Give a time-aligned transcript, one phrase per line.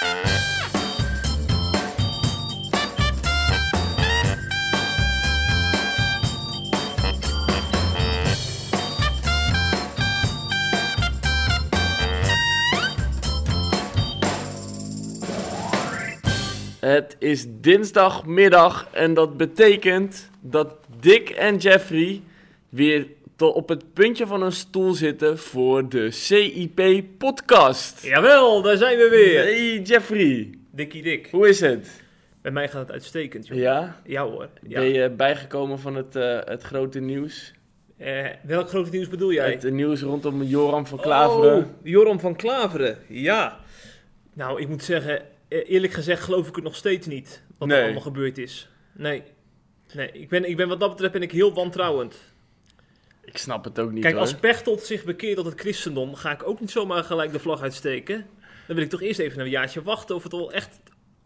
[0.00, 0.08] Het
[17.18, 22.22] is dinsdagmiddag en dat betekent dat Dick en Jeffrey
[22.68, 23.06] weer
[23.40, 28.02] tot op het puntje van een stoel zitten voor de CIP-podcast.
[28.02, 29.42] Jawel, daar zijn we weer.
[29.42, 31.28] Hey Jeffrey, Dikkie dik.
[31.30, 32.02] hoe is het?
[32.42, 33.58] Bij mij gaat het uitstekend, joh.
[33.58, 34.00] Ja?
[34.04, 34.48] Ja hoor.
[34.68, 34.80] Ja.
[34.80, 37.52] Ben je bijgekomen van het, eh, het grote nieuws?
[37.96, 39.50] Eh, welk grote nieuws bedoel jij?
[39.50, 41.56] Het nieuws rondom Joram van Klaveren.
[41.56, 43.58] Oh, Joram van Klaveren, ja.
[44.34, 47.42] Nou, ik moet zeggen, eh, eerlijk gezegd geloof ik het nog steeds niet.
[47.58, 47.76] Wat Nee.
[47.78, 48.68] er allemaal gebeurd is.
[48.92, 49.22] Nee.
[49.94, 52.29] Nee, ik ben, ik ben wat dat betreft ben ik heel wantrouwend.
[53.32, 54.22] Ik snap het ook niet Kijk, hoor.
[54.22, 57.62] als Pechtold zich bekeert tot het christendom, ga ik ook niet zomaar gelijk de vlag
[57.62, 58.26] uitsteken.
[58.66, 60.80] Dan wil ik toch eerst even een jaartje wachten of het wel echt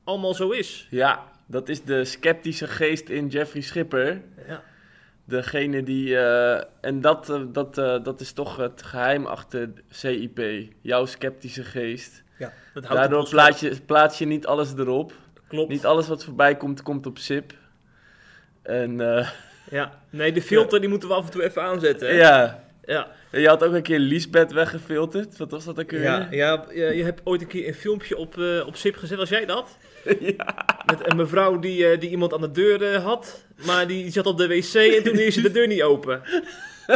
[0.05, 0.87] allemaal zo is.
[0.91, 4.23] Ja, dat is de sceptische geest in Jeffrey Schipper.
[4.47, 4.63] Ja.
[5.25, 6.19] Degene die.
[6.19, 10.69] eh, en dat, eh, dat, eh, dat is toch het geheim achter CIP.
[10.81, 12.23] Jouw sceptische geest.
[12.39, 15.13] ja dat houdt Daardoor plaats je, plaats je niet alles erop.
[15.49, 15.71] Klopt.
[15.71, 17.53] Niet alles wat voorbij komt, komt op SIP.
[18.63, 19.01] En
[19.71, 22.09] Ja, nee, de filter die moeten we af en toe even aanzetten.
[22.09, 22.15] Hè?
[22.15, 22.63] ja.
[22.87, 23.07] Ja.
[23.31, 25.37] Je had ook een keer Liesbeth weggefilterd.
[25.39, 26.03] Wat was dat ook weer?
[26.03, 29.19] Ja, ja, ja, je hebt ooit een keer een filmpje op, eh, op SIP gezet,
[29.19, 29.77] was jij dat?
[30.37, 30.67] ja.
[30.87, 34.27] Met een mevrouw die, eh, die iemand aan de deur eh, had, maar die zat
[34.27, 36.23] op de wc en toen ze de deur niet open.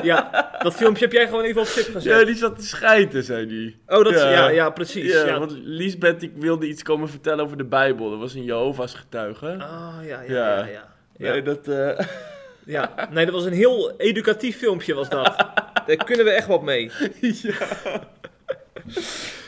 [0.02, 2.26] Ja, dat filmpje heb jij gewoon even op SIP Ja, gezet.
[2.26, 3.76] die zat te schijten, zei die.
[3.86, 4.30] Oh, dat is, Ja.
[4.30, 5.12] ja, ja, precies.
[5.12, 8.10] Ja, Ja, want Liesbeth die wilde iets komen vertellen over de Bijbel.
[8.10, 9.46] Dat was een Jehovah's getuige.
[9.46, 10.56] Ah, ja, ja, Ja.
[10.58, 10.64] ja.
[10.66, 11.32] ja, ja.
[11.32, 11.66] Nee, dat...
[12.68, 13.08] Ja.
[13.10, 15.36] Nee, dat was een heel educatief filmpje was dat.
[15.86, 16.90] Daar kunnen we echt wat mee.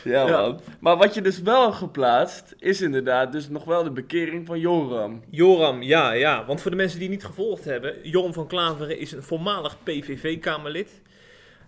[0.04, 0.40] Ja, Ja.
[0.40, 0.60] man.
[0.80, 5.22] Maar wat je dus wel geplaatst, is inderdaad dus nog wel de bekering van Joram.
[5.30, 6.44] Joram, ja, ja.
[6.46, 9.76] Want voor de mensen die het niet gevolgd hebben, Joram van Klaveren is een voormalig
[9.82, 11.00] PVV-kamerlid.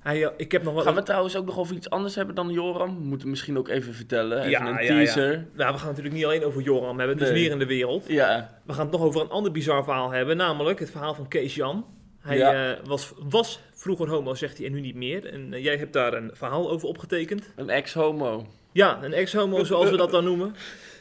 [0.02, 0.82] Hij, eh, ik heb nog wel...
[0.82, 2.98] Gaan we trouwens ook nog over iets anders hebben dan Joram?
[2.98, 4.38] We moeten misschien ook even vertellen.
[4.38, 4.86] Even Ja, een ja, ja.
[4.86, 5.46] teaser.
[5.52, 7.42] Nou, we gaan natuurlijk niet alleen over Joram hebben, dus Nee.
[7.42, 8.04] meer in de wereld.
[8.08, 8.60] Ja.
[8.66, 11.54] We gaan het nog over een ander bizar verhaal hebben, namelijk het verhaal van Kees
[11.54, 11.86] Jan.
[12.20, 15.26] Hij eh, was, was vroeger homo, zegt hij, en nu niet meer.
[15.26, 17.52] En eh, jij hebt daar een verhaal over opgetekend.
[17.56, 18.46] Een ex-homo.
[18.72, 20.54] Ja, een ex-homo, zoals we dat dan noemen.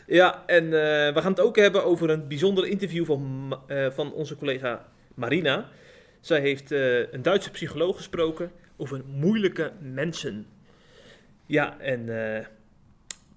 [0.08, 0.70] Ja, en
[1.14, 3.54] we gaan het ook hebben over een bijzonder interview van,
[3.94, 4.86] van onze collega
[5.16, 5.70] Marina.
[6.20, 6.72] Zij heeft
[7.12, 8.52] een Duitse psycholoog gesproken
[8.82, 10.46] over moeilijke mensen.
[11.46, 12.46] Ja, en eh,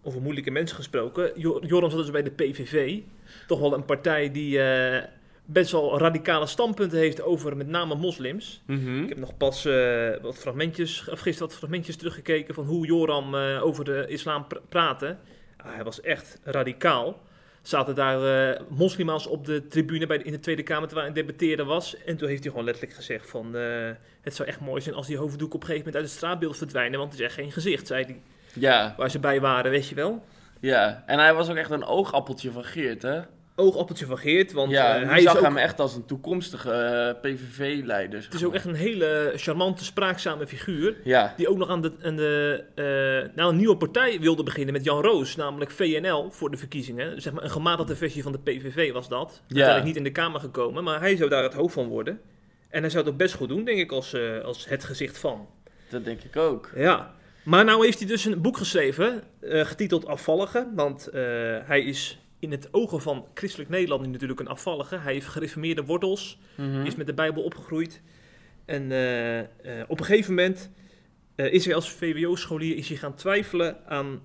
[0.02, 1.32] over moeilijke mensen gesproken.
[1.40, 2.98] Jo- Joram zat dus bij de PVV.
[3.46, 5.02] Toch wel een partij die eh,
[5.44, 8.62] best wel radicale standpunten heeft over met name moslims.
[8.66, 9.02] Mhm.
[9.02, 13.34] Ik heb nog pas eh, wat fragmentjes, of gisteren wat fragmentjes teruggekeken van hoe Joram
[13.36, 15.16] over de islam pr- praatte.
[15.56, 17.22] Ah, hij was echt radicaal.
[17.64, 21.22] Zaten daar eh moslima's op de tribune bij de- in de Tweede Kamer terwijl hij
[21.22, 21.96] debatteren was.
[22.04, 23.56] En toen heeft hij gewoon letterlijk gezegd van...
[23.56, 26.14] eh, het zou echt mooi zijn als die hoofddoek op een gegeven moment uit het
[26.14, 26.98] straatbeeld verdwijnen.
[26.98, 28.20] Want het is echt geen gezicht, zei hij.
[28.54, 30.24] Ja, Waar ze bij waren, weet je wel.
[30.60, 31.02] ja.
[31.06, 33.20] En hij was ook echt een oogappeltje van Geert, hè?
[33.56, 35.42] Oogappeltje van Geert, want ja, eh, hij zag ook...
[35.42, 38.22] hem echt als een toekomstige eh, PVV-leider.
[38.22, 40.96] Het is ook echt een hele charmante, spraakzame figuur.
[41.04, 44.72] Ja, Die ook nog aan, de, aan de, eh, nou, een nieuwe partij wilde beginnen
[44.72, 47.22] met Jan Roos, namelijk VNL voor de verkiezingen.
[47.22, 49.40] Zeg maar een gematigde versie van de PVV was dat.
[49.42, 52.20] Uiteindelijk niet in de Kamer gekomen, maar hij zou daar het hoofd van worden.
[52.68, 55.48] En hij zou het ook best goed doen, denk ik, als, als het gezicht van.
[55.88, 56.70] dat denk ik ook.
[56.74, 57.14] Ja.
[57.42, 60.66] Maar nou heeft hij dus een boek geschreven, getiteld Afvallige.
[60.74, 61.08] Want
[61.64, 64.96] hij is in het ogen van christelijk Nederland nu natuurlijk een afvallige.
[64.96, 66.86] Hij heeft gereformeerde wortels Mhm.
[66.86, 68.02] is met de Bijbel opgegroeid.
[68.64, 69.46] En eh, eh,
[69.88, 70.70] op een gegeven moment
[71.34, 74.20] eh, is hij als VWO-scholier is hij gaan twijfelen aan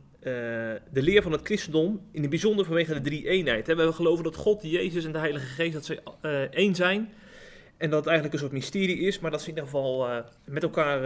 [0.92, 2.02] de leer van het christendom.
[2.12, 3.68] In het bijzonder vanwege de drie-eenheid.
[3.68, 3.76] hè.
[3.76, 6.02] We geloven dat God, Jezus en de Heilige Geest dat ze
[6.52, 7.10] één zijn.
[7.78, 10.64] En dat het eigenlijk een soort mysterie is, maar dat ze in ieder geval met
[10.64, 11.04] elkaar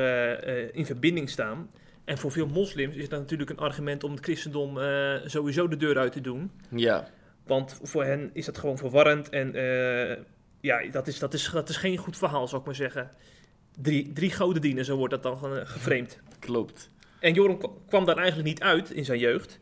[0.74, 1.70] in verbinding staan.
[2.06, 5.78] En voor veel moslims is dat natuurlijk een argument om het christendom eh, sowieso de
[5.78, 6.52] deur uit te doen.
[6.70, 7.08] Ja,
[7.46, 9.30] Want voor hen is dat gewoon verwarrend.
[9.30, 10.18] En eh,
[10.62, 13.10] ja, dat is, dat, is, dat is geen goed verhaal, zou ik maar zeggen.
[13.82, 16.20] Drie, drie goden dienen, zo wordt dat dan ge- geframed.
[16.40, 16.90] klopt.
[17.20, 19.60] En Joram kwa- kwam daar eigenlijk niet uit in zijn jeugd.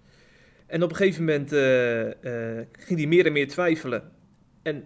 [0.65, 4.11] En op een gegeven moment eh, ging hij meer en meer twijfelen.
[4.63, 4.83] En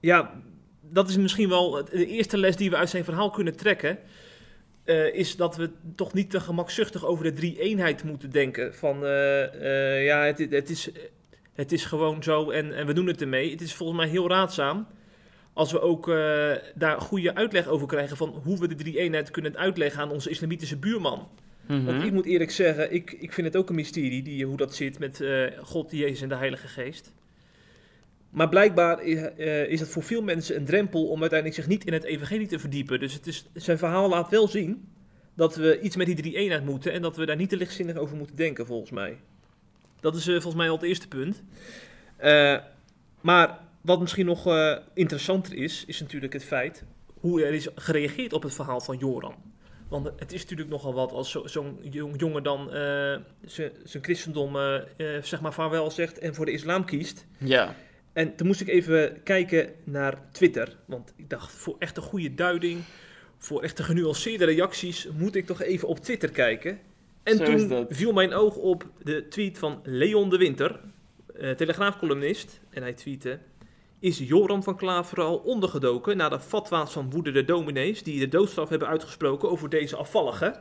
[0.00, 0.42] ja,
[0.80, 3.98] dat is misschien wel de eerste les die we uit zijn verhaal kunnen trekken.
[4.86, 8.74] Eh, is dat we toch niet te gemakzuchtig over de drie-eenheid moeten denken.
[8.74, 10.90] Van eh, eh, ja, het, het, is,
[11.54, 13.50] het is gewoon zo en, en we doen het ermee.
[13.50, 14.86] Het is volgens mij heel raadzaam
[15.52, 16.06] als we ook
[16.74, 20.76] daar goede uitleg over krijgen van hoe we de drie-eenheid kunnen uitleggen aan onze islamitische
[20.76, 21.28] buurman.
[21.66, 21.84] Mhm.
[21.84, 24.74] Want ik moet eerlijk zeggen, ik, ik vind het ook een mysterie die, hoe dat
[24.74, 25.24] zit met
[25.62, 27.12] God, Jezus en de Heilige Geest.
[28.36, 31.84] Maar blijkbaar is, eh, is het voor veel mensen een drempel om uiteindelijk zich niet
[31.84, 33.00] in het evangelie te verdiepen.
[33.00, 34.88] Dus het is, zijn verhaal laat wel zien
[35.34, 37.96] dat we iets met die drie eenheid moeten en dat we daar niet te lichtzinnig
[37.96, 39.16] over moeten denken, volgens mij.
[40.00, 41.42] Dat is eh, volgens mij al het eerste punt.
[42.16, 42.56] Eh,
[43.20, 44.48] maar wat misschien nog
[44.94, 46.84] interessanter is, is natuurlijk het feit
[47.20, 49.34] hoe er is gereageerd op het verhaal van Joram.
[49.88, 52.68] Want het is natuurlijk nogal wat als zo- zo'n jong, jongen dan
[53.44, 54.56] zijn christendom
[55.22, 57.26] zeg maar vaarwel zegt en voor de islam kiest.
[57.38, 57.74] Ja.
[58.16, 60.76] En toen moest ik even kijken naar Twitter.
[60.84, 62.80] Want ik dacht, voor echt een goede duiding,
[63.38, 66.78] voor echt een genuanceerde reacties, moet ik toch even op Twitter kijken.
[67.22, 70.80] En Zo toen viel mijn oog op de tweet van Leon de Winter,
[71.34, 72.60] eh, telegraafcolumnist.
[72.70, 73.38] En hij tweette,
[73.98, 78.68] is Joram van Klaveren al ondergedoken na de fatwa's van woedende dominees die de doodstraf
[78.68, 80.60] hebben uitgesproken over deze afvallige?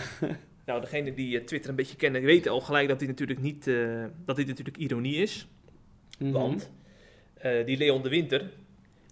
[0.66, 3.66] nou, degene die eh, Twitter een beetje kennen weten al gelijk dat dit natuurlijk niet,
[3.66, 5.46] eh, dat dit natuurlijk ironie is.
[6.18, 6.32] Mhm.
[6.32, 6.70] Want
[7.42, 8.50] eh, die Leon de Winter,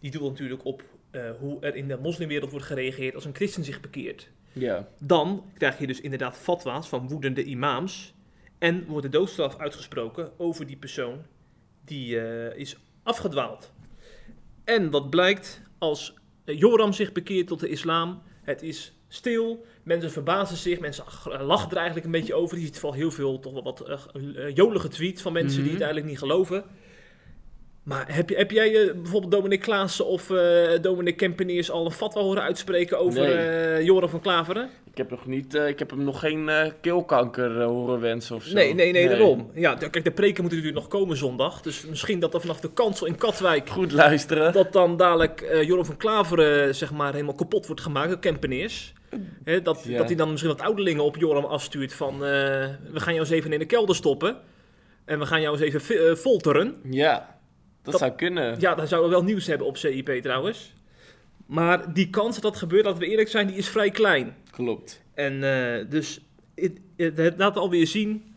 [0.00, 3.64] die doet natuurlijk op eh, hoe er in de moslimwereld wordt gereageerd als een christen
[3.64, 4.28] zich bekeert.
[4.52, 4.88] Ja.
[4.98, 8.14] Dan krijg je dus inderdaad fatwa's van woedende imams.
[8.58, 11.18] En wordt de doodstraf uitgesproken over die persoon
[11.84, 13.72] die eh, is afgedwaald.
[14.64, 18.22] En wat blijkt als Joram zich bekeert tot de islam?
[18.42, 22.58] Het is stil, mensen verbazen zich, mensen ach- lachen er eigenlijk een beetje over.
[22.58, 24.06] Je ziet vooral heel veel toch wel wat
[24.54, 25.72] jolige tweets van mensen die Mhm.
[25.72, 26.64] het eigenlijk niet geloven.
[27.82, 31.90] Maar heb, je, heb jij eh, bijvoorbeeld Dominic Klaassen of eh Dominic Kempeniers al een
[31.92, 34.00] fatwa horen uitspreken over Nee.
[34.00, 34.70] eh, van Klaveren?
[34.90, 36.50] Ik heb, nog niet, ik heb hem nog geen
[36.80, 38.54] keelkanker horen wensen of zo.
[38.54, 39.50] Nee, nee, nee, daarom.
[39.54, 41.60] Ja, kijk, de preken moeten natuurlijk nog komen zondag.
[41.62, 43.68] Dus misschien dat er vanaf de kansel in Katwijk...
[43.68, 44.52] Goed luisteren.
[44.52, 48.92] dat dan dadelijk Joram van Klaveren zeg maar helemaal kapot wordt gemaakt door Kempeneers.
[49.44, 49.98] Hè, dat, Ja.
[49.98, 52.18] dat hij dan misschien wat ouderlingen op Joram afstuurt van...
[52.18, 54.36] we gaan jou eens even in de kelder stoppen.
[55.04, 56.74] En we gaan jou eens even folteren.
[56.90, 57.39] Ja,
[57.82, 58.60] dat, Dat- zou kunnen.
[58.60, 60.74] Ja, dan zouden we wel nieuws hebben op CIP trouwens.
[61.46, 64.36] Maar die kans dat dat gebeurt, laten we eerlijk zijn, die is vrij klein.
[64.50, 65.02] Klopt.
[65.14, 66.20] En eh, dus
[66.54, 68.34] het, het, het laat alweer zien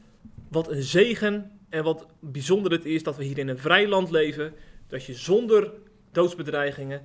[0.49, 4.11] wat een zegen en wat bijzonder het is dat we hier in een vrij land
[4.11, 4.53] leven.
[4.87, 5.71] Dat je zonder
[6.11, 7.01] doodsbedreigingen,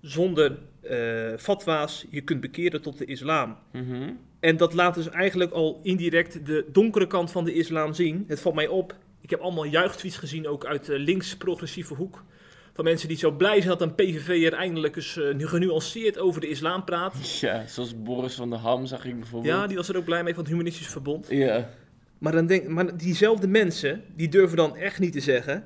[0.00, 3.56] zonder eh fatwa's, je kunt bekeren tot de islam.
[3.72, 4.10] Mhm.
[4.40, 8.24] En dat laat dus eigenlijk al indirect de donkere kant van de islam zien.
[8.28, 8.94] Het valt mij op.
[9.20, 12.24] Ik heb allemaal juichtweets gezien, ook uit de links-progressieve hoek.
[12.72, 16.48] Van mensen die zo blij zijn dat een PVV'er eindelijk eens nu genuanceerd over de
[16.48, 17.14] islam praat.
[17.40, 19.54] Ja, zoals Boris van der Ham zag ik bijvoorbeeld.
[19.54, 21.26] Ja, die was er ook blij mee van het Humanistisch Verbond.
[21.30, 21.70] Ja.
[22.18, 25.64] Maar, dan denk, maar diezelfde mensen, die durven dan echt niet te zeggen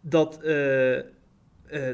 [0.00, 1.02] dat, eh, eh,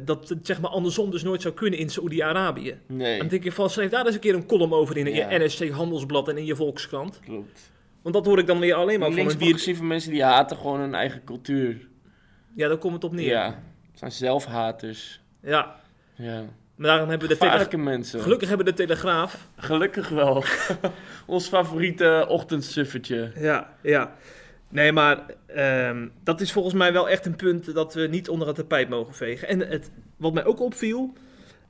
[0.05, 2.79] dat het zeg maar andersom dus nooit zou kunnen in Saoedi-Arabië.
[2.87, 5.31] Nee, Dan denk ik van, schrijf daar eens een keer een column over in Ja.
[5.31, 7.21] je NSC Handelsblad en in je Volkskrant.
[7.21, 7.71] klopt.
[8.03, 9.47] Want dat hoor ik dan weer alleen maar Die van een bier...
[9.47, 11.89] links-progressieve mensen die haten gewoon hun eigen cultuur.
[12.55, 13.29] Ja, daar komt het op neer.
[13.29, 13.45] Ja,
[13.91, 15.21] het zijn zelfhaters.
[15.43, 15.77] Ja,
[16.15, 16.43] Ja.
[16.77, 17.77] maar daarom hebben we de Telegraaf...
[17.77, 18.21] Mensen.
[18.21, 19.49] Gelukkig hebben we de Telegraaf.
[19.57, 20.45] Gelukkig wel.
[21.27, 23.33] Ons favoriete ochtendsuffertje.
[23.39, 24.13] Ja, ja.
[24.69, 28.47] Nee, maar ehm, dat is volgens mij wel echt een punt dat we niet onder
[28.47, 29.49] het tapijt mogen vegen.
[29.49, 31.13] En het, wat mij ook opviel,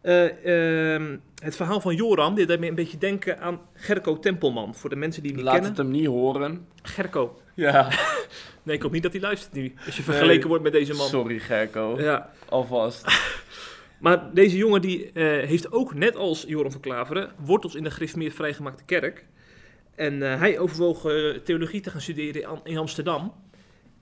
[0.02, 4.74] eh, ehm, het verhaal van Joram, dit deed me een beetje denken aan Gerco Tempelman.
[4.74, 5.76] Voor de mensen die hem niet Laat kennen.
[5.76, 6.66] het hem niet horen.
[6.82, 7.40] Gerco.
[7.54, 7.88] Ja,
[8.62, 9.74] Nee, ik hoop niet dat hij luistert nu.
[9.86, 10.48] Als je vergeleken Nee.
[10.48, 11.08] wordt met deze man.
[11.08, 11.94] sorry Gerco.
[12.00, 12.30] Ja.
[12.48, 13.04] Alvast.
[14.00, 17.90] Maar deze jongen die eh, heeft ook, net als Joram van Klaveren, wortels in de
[17.90, 19.24] gereformeerd vrijgemaakte kerk.
[19.94, 21.00] En eh, hij overwoog
[21.44, 23.32] theologie te gaan studeren in Amsterdam.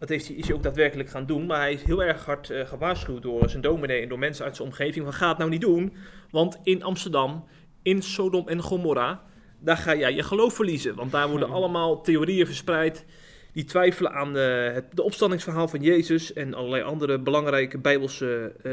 [0.01, 1.47] Dat heeft hij, is hij ook daadwerkelijk gaan doen.
[1.47, 4.57] Maar hij is heel erg hard eh, gewaarschuwd door zijn dominee en door mensen uit
[4.57, 5.05] zijn omgeving.
[5.05, 5.93] Van ga het nou niet doen.
[6.31, 7.45] Want in Amsterdam,
[7.83, 9.23] in Sodom en Gomorra,
[9.59, 10.95] daar ga jij je geloof verliezen.
[10.95, 11.57] Want daar worden Hmm.
[11.57, 13.05] allemaal theorieën verspreid
[13.53, 18.73] die twijfelen aan eh, het de opstandingsverhaal van Jezus en allerlei andere belangrijke bijbelse eh,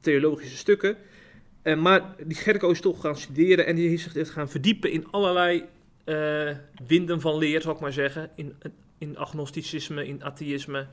[0.00, 0.96] theologische stukken.
[1.78, 5.64] Maar die Gerco is toch gaan studeren en die is zich gaan verdiepen in allerlei
[6.86, 8.30] winden van leer, zal ik maar zeggen.
[8.34, 8.54] In,
[9.00, 10.86] in agnosticisme, in atheïsme.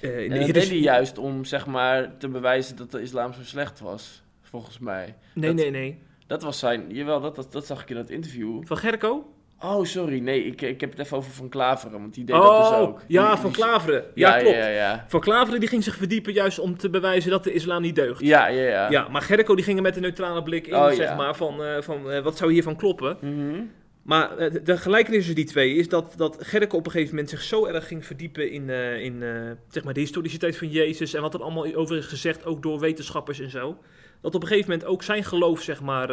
[0.00, 3.00] eh, in En dat heres- deed hij juist om zeg maar te bewijzen dat de
[3.00, 4.22] islam zo slecht was.
[4.42, 5.14] Volgens mij.
[5.34, 5.98] Nee, dat- nee, nee.
[6.26, 6.84] Dat was zijn...
[6.88, 8.60] Jawel, dat, dat, dat zag ik in dat interview.
[8.66, 9.30] Van Gerco?
[9.60, 10.18] Oh, sorry.
[10.18, 12.00] Nee, ik, ik heb het even over Van Klaveren.
[12.00, 12.94] Want die deed dat dus ook.
[12.98, 14.04] Oh, ja, Die- Van Klaveren.
[14.14, 14.56] Ja, Ja, klopt.
[14.56, 17.82] Ja, ja, Van Klaveren die ging zich verdiepen juist om te bewijzen dat de islam
[17.82, 18.20] niet deugt.
[18.20, 18.48] ja.
[18.48, 18.90] Ja, ja, ja.
[18.90, 21.14] Ja, maar Gerco die ging er met een neutrale blik in, Oh, zeg ja.
[21.14, 23.16] maar, van, eh, van wat zou hiervan kloppen.
[23.20, 23.60] Mhm.
[24.06, 27.30] Maar eh, de- gelijkenis tussen die twee is dat, dat Gerke op een gegeven moment
[27.30, 31.14] zich zo erg ging verdiepen in, eh, in eh, zeg maar de historiciteit van Jezus
[31.14, 33.78] en wat er allemaal over is gezegd, ook door wetenschappers en zo.
[34.20, 36.12] Dat op een gegeven moment ook zijn geloof, zeg maar,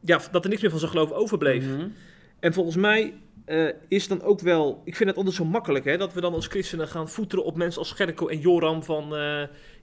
[0.00, 1.64] ja, dat er niks meer van zijn geloof overbleef.
[1.64, 1.88] Mhm.
[2.40, 3.14] En volgens mij
[3.88, 4.82] is dan ook wel...
[4.84, 7.56] Ik vind het altijd zo makkelijk, hè, dat we dan als christenen gaan voeteren op
[7.56, 9.16] mensen als Gerco en Joram van...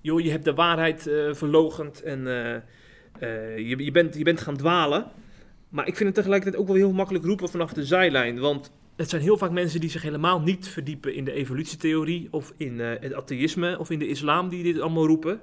[0.01, 1.01] joh, je hebt de waarheid
[1.31, 2.23] verlogend en
[3.55, 5.11] je, je, bent, je bent gaan dwalen.
[5.69, 8.39] Maar ik vind het tegelijkertijd ook wel heel makkelijk roepen vanaf de zijlijn.
[8.39, 12.27] Want het zijn heel vaak mensen die zich helemaal niet verdiepen in de evolutietheorie...
[12.31, 15.39] of in eh, het atheïsme of in de islam die dit allemaal roepen.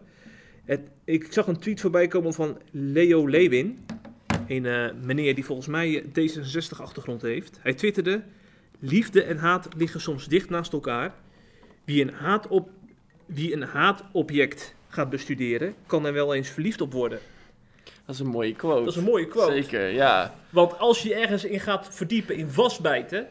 [1.05, 3.79] Ik zag een tweet voorbij komen van Leo Lewin...
[4.47, 7.59] Een eh, meneer die volgens mij D66-achtergrond heeft.
[7.61, 8.23] Hij twitterde...
[8.85, 11.15] Liefde en haat liggen soms dicht naast elkaar.
[11.85, 12.71] Wie een, haatop,
[13.27, 17.19] wie een haatobject gaat bestuderen, kan er wel eens verliefd op worden.
[17.85, 18.85] Dat is een mooie quote.
[18.85, 19.53] Dat is een mooie quote.
[19.53, 20.35] Zeker, ja.
[20.51, 23.29] Want als je ergens in gaat verdiepen, in vastbijten,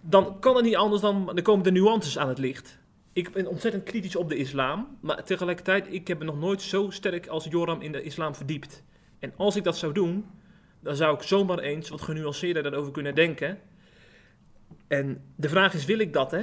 [0.00, 2.78] dan kan het niet anders dan, dan komen de nuances aan het licht.
[3.12, 6.90] Ik ben ontzettend kritisch op de islam, maar tegelijkertijd, ik heb me nog nooit zo
[6.90, 8.82] sterk als Joram in de islam verdiept.
[9.18, 10.26] En als ik dat zou doen,
[10.80, 13.58] dan zou ik zomaar eens wat genuanceerder daarover kunnen denken.
[14.88, 16.42] En de vraag is, wil ik dat, hè?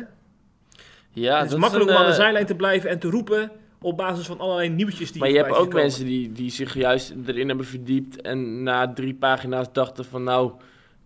[1.13, 3.09] ja het is dat makkelijk een, om aan de eh, zijlijn te blijven en te
[3.09, 3.51] roepen
[3.83, 5.75] op basis van allerlei nieuwtjes die Maar je hebt ook komen.
[5.75, 10.51] mensen die, die zich juist erin hebben verdiept en na drie pagina's dachten van nou,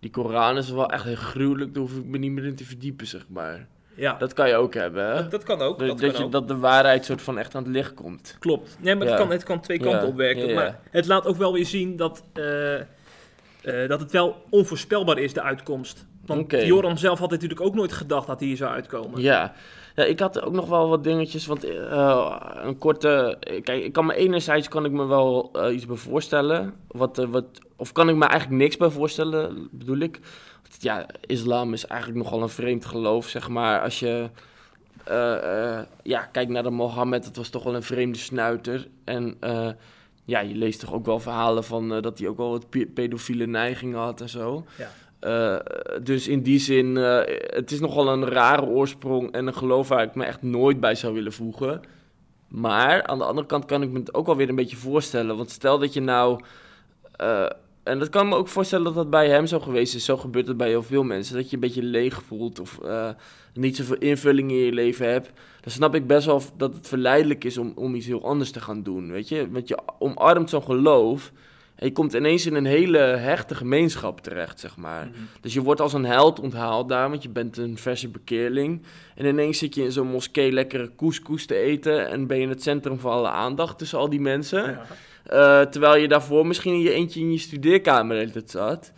[0.00, 2.64] die Koran is wel echt heel gruwelijk, daar hoef ik me niet meer in te
[2.64, 3.66] verdiepen, zeg maar.
[3.94, 5.14] Ja, Dat kan je ook hebben, hè?
[5.14, 5.78] dat, dat kan ook.
[5.78, 6.32] dat Dat, dat, kan je, ook.
[6.32, 8.36] dat de waarheid soort van echt aan het licht komt.
[8.38, 8.76] Klopt.
[8.80, 9.12] Nee, maar Ja.
[9.12, 10.48] het, kan, het kan twee kanten Ja, op werken.
[10.48, 10.54] ja.
[10.54, 12.84] Maar het laat ook wel weer zien dat, eh, eh,
[13.88, 16.06] dat het wel onvoorspelbaar is, de uitkomst.
[16.26, 16.50] Want.
[16.52, 19.20] Joram zelf had natuurlijk ook nooit gedacht dat hij hier zou uitkomen.
[19.20, 19.54] Ja.
[19.98, 23.36] Ja, ik had ook nog wel wat dingetjes, want eh, een korte...
[23.40, 27.26] Kijk, ik kan me enerzijds kan ik me wel eh, iets bij voorstellen, wat, eh,
[27.28, 27.44] wat,
[27.76, 30.20] of kan ik me eigenlijk niks bij voorstellen, bedoel ik.
[30.78, 33.80] Ja, islam is eigenlijk nogal een vreemd geloof, zeg maar.
[33.82, 34.30] Als je
[35.04, 38.88] eh, eh, ja, kijkt naar de Mohammed, dat was toch wel een vreemde snuiter.
[39.04, 39.68] En eh,
[40.24, 42.86] ja, je leest toch ook wel verhalen van eh, dat hij ook wel wat pe-
[42.94, 44.64] pedofiele neigingen had en zo.
[44.78, 44.88] Ja.
[45.20, 45.56] Eh,
[46.02, 47.20] dus in die zin, eh,
[47.56, 50.94] het is nogal een rare oorsprong en een geloof waar ik me echt nooit bij
[50.94, 51.80] zou willen voegen.
[52.48, 55.36] Maar aan de andere kant kan ik me het ook wel weer een beetje voorstellen.
[55.36, 56.40] Want stel dat je nou.
[57.16, 57.46] eh,
[57.82, 60.04] en dat kan ik me ook voorstellen dat dat bij hem zo geweest is.
[60.04, 61.34] Zo gebeurt het bij heel veel mensen.
[61.36, 62.78] Dat je een beetje leeg voelt of
[63.54, 65.30] niet zoveel invulling in je leven hebt.
[65.60, 68.60] Dan snap ik best wel dat het verleidelijk is om, om iets heel anders te
[68.60, 69.10] gaan doen.
[69.10, 71.32] Weet je, want je omarmt zo'n geloof.
[71.78, 75.06] En je komt ineens in een hele hechte gemeenschap terecht, zeg maar.
[75.06, 75.18] Mhm.
[75.40, 78.82] Dus je wordt als een held onthaald daar, want je bent een verse bekeerling.
[79.14, 82.08] En ineens zit je in zo'n moskee lekkere couscous te eten...
[82.08, 84.62] en ben je in het centrum van alle aandacht tussen al die mensen.
[84.62, 84.86] Ja.
[85.28, 88.92] Eh, terwijl je daarvoor misschien in je eentje in je studeerkamer de zat.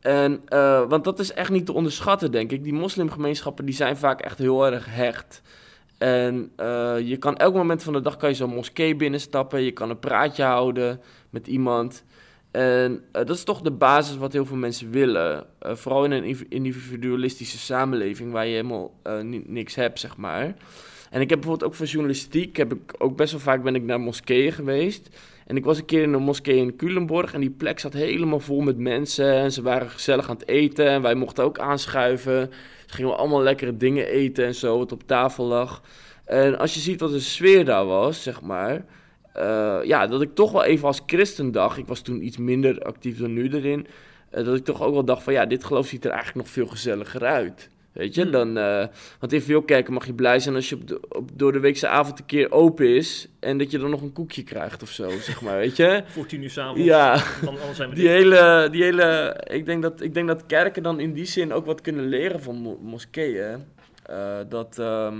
[0.00, 2.62] En, eh, want dat is echt niet te onderschatten, denk ik.
[2.62, 5.42] Die moslimgemeenschappen die zijn vaak echt heel erg hecht.
[5.98, 9.62] En eh, je kan elk moment van de dag kan je zo'n moskee binnenstappen.
[9.62, 11.00] Je kan een praatje houden
[11.30, 12.04] met iemand.
[12.50, 15.46] En eh, dat is toch de basis wat heel veel mensen willen.
[15.58, 20.54] Eh, vooral in een individualistische samenleving waar je helemaal eh, ni- niks hebt, zeg maar.
[21.10, 23.82] En ik heb bijvoorbeeld ook voor journalistiek, heb ik ook best wel vaak ben ik
[23.82, 25.08] naar moskeeën geweest.
[25.46, 28.40] En ik was een keer in een moskee in Culemborg en die plek zat helemaal
[28.40, 29.32] vol met mensen.
[29.32, 32.50] En ze waren gezellig aan het eten en wij mochten ook aanschuiven.
[32.86, 35.82] Ze gingen allemaal lekkere dingen eten en zo, wat op tafel lag.
[36.24, 38.84] En als je ziet wat de sfeer daar was, zeg maar...
[39.32, 41.78] eh, ja, dat ik toch wel even als christen dacht...
[41.78, 43.86] Ik was toen iets minder actief dan nu erin...
[44.30, 45.32] eh, dat ik toch ook wel dacht van...
[45.32, 47.68] Ja, dit geloof ziet er eigenlijk nog veel gezelliger uit.
[47.92, 48.30] Weet je, Hmm.
[48.30, 48.56] dan...
[48.58, 48.86] eh,
[49.20, 51.60] want in veel kerken mag je blij zijn als je op, de, op door de
[51.60, 53.28] weekse avond een keer open is...
[53.40, 56.02] en dat je dan nog een koekje krijgt of zo, zeg maar, weet je?
[56.06, 56.84] Voor tien uur s'avonds.
[56.84, 60.82] Ja, Dan, zijn we die hele, die hele, ik denk, dat, ik denk dat kerken
[60.82, 63.64] dan in die zin ook wat kunnen leren van mo- moskeeën.
[64.48, 65.14] Dat, ehm,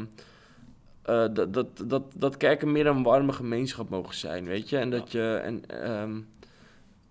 [1.03, 4.77] eh, dat, dat, dat, dat kerken meer een warme gemeenschap mogen zijn, weet je.
[4.77, 6.21] En dat je, en, ehm,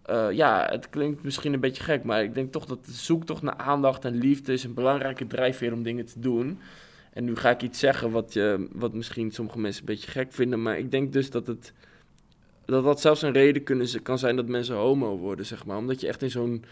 [0.01, 3.41] eh, ja, het klinkt misschien een beetje gek, maar ik denk toch dat de zoektocht
[3.41, 6.59] naar aandacht en liefde is een belangrijke drijfveer om dingen te doen.
[7.13, 10.33] En nu ga ik iets zeggen wat, je, wat misschien sommige mensen een beetje gek
[10.33, 11.73] vinden, maar ik denk dus dat het
[12.69, 15.77] dat dat zelfs een reden kunnen, kan zijn dat mensen homo worden, zeg maar.
[15.77, 16.63] Omdat je echt in zo'n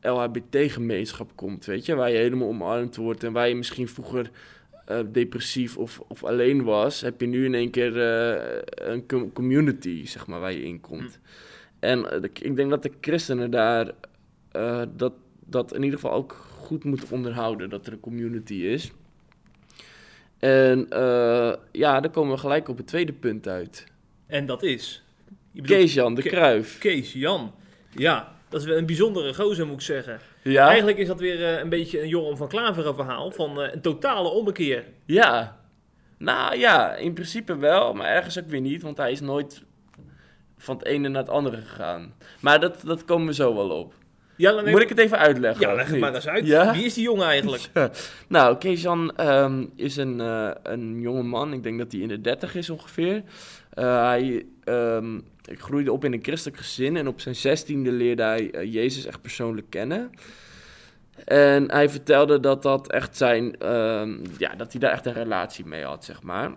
[0.00, 1.94] LHBT-gemeenschap komt, weet je.
[1.94, 4.30] Waar je helemaal omarmd wordt en waar je misschien vroeger
[4.88, 7.00] eh, depressief of, of alleen was...
[7.00, 8.58] heb je nu in één keer eh,
[8.92, 11.18] een com- community, zeg maar, waar je in komt.
[11.78, 13.90] En eh, de- ik denk dat de christenen daar
[14.96, 15.12] dat,
[15.44, 18.92] dat in ieder geval ook goed moeten onderhouden, dat er een community is.
[20.38, 20.86] En
[21.72, 23.86] ja, dan komen we gelijk op het tweede punt uit.
[24.26, 25.02] En dat is...
[25.62, 26.78] Kees-Jan de Ke- Kruif.
[26.78, 27.54] Kees Jan.
[27.90, 30.20] Ja, dat is wel een bijzondere gozer, moet ik zeggen.
[30.42, 30.66] Ja?
[30.66, 33.80] Eigenlijk is dat weer eh, een beetje een Joram van Klaveren verhaal van eh, een
[33.80, 34.84] totale ommekeer.
[35.04, 35.56] Ja.
[36.18, 39.62] Nou ja, in principe wel, maar ergens ook weer niet, want hij is nooit
[40.58, 42.14] van het ene naar het andere gegaan.
[42.40, 43.94] Maar dat, dat komen we zo wel op.
[44.38, 45.68] Ja, dan Moet ik het even uitleggen?
[45.68, 46.46] Ja, leg het maar eens uit.
[46.46, 46.72] Ja?
[46.72, 47.68] Wie is die jongen eigenlijk?
[48.28, 51.52] Nou, Kees-Jan ehm, is een, eh een jonge man.
[51.52, 53.22] Ik denk dat hij in de 30 is ongeveer.
[53.78, 58.50] Eh, hij ehm, groeide op in een christelijk gezin en op zijn zestiende leerde hij
[58.50, 60.10] eh, Jezus echt persoonlijk kennen.
[61.24, 65.66] En hij vertelde dat dat echt zijn, ehm, ja, dat hij daar echt een relatie
[65.66, 66.52] mee had, zeg maar.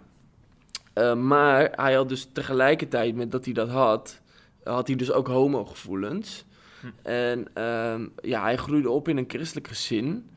[0.94, 4.22] Eh, maar hij had dus tegelijkertijd met dat hij dat had,
[4.64, 6.46] had hij dus ook homogevoelens.
[6.80, 6.88] Hm.
[7.02, 10.30] En ehm, ja, hij groeide op in een christelijk gezin.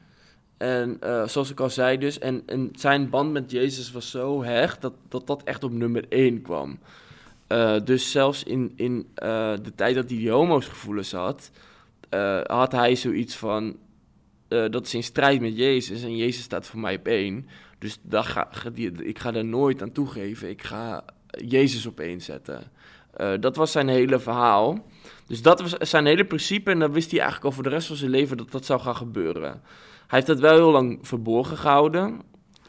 [0.57, 4.81] En eh, zoals ik al zei dus, en, zijn band met Jezus was zo hecht
[4.81, 6.79] dat dat, dat echt op nummer 1 kwam.
[7.47, 11.51] Eh, dus zelfs in, in eh, de tijd dat hij die homo's gevoelens had,
[12.47, 13.77] had hij zoiets van,
[14.49, 17.47] dat is in strijd met Jezus en Jezus staat voor mij op één.
[17.79, 18.49] Dus ga,
[18.99, 22.63] ik ga er nooit aan toegeven, ik ga Jezus op één zetten.
[23.41, 24.85] Dat was zijn hele verhaal.
[25.27, 27.87] Dus dat was zijn hele principe en dan wist hij eigenlijk al voor de rest
[27.87, 29.63] van zijn leven dat dat zou gaan gebeuren.
[30.07, 32.21] Hij heeft dat wel heel lang verborgen gehouden.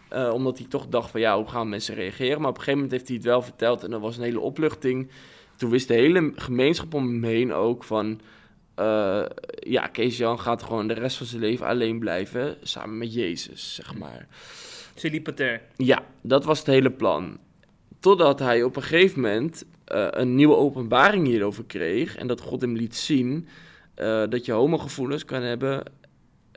[0.10, 2.40] eh, omdat hij toch dacht van ja, hoe gaan mensen reageren?
[2.42, 4.40] Maar op een gegeven moment heeft hij het wel verteld en dat was een hele
[4.40, 5.10] opluchting.
[5.56, 8.20] Toen wist de hele gemeenschap om hem heen ook van...
[8.76, 9.26] eh,
[9.60, 13.96] ja, Kees-Jan gaat gewoon de rest van zijn leven alleen blijven samen met Jezus, zeg
[13.98, 14.28] maar.
[14.96, 15.62] Celibatair.
[15.76, 17.38] Ja, dat was het hele plan.
[18.00, 22.16] Totdat hij op een gegeven moment eh, een nieuwe openbaring hierover kreeg.
[22.16, 23.48] En dat God hem liet zien
[24.30, 25.84] dat je homogevoelens kan hebben.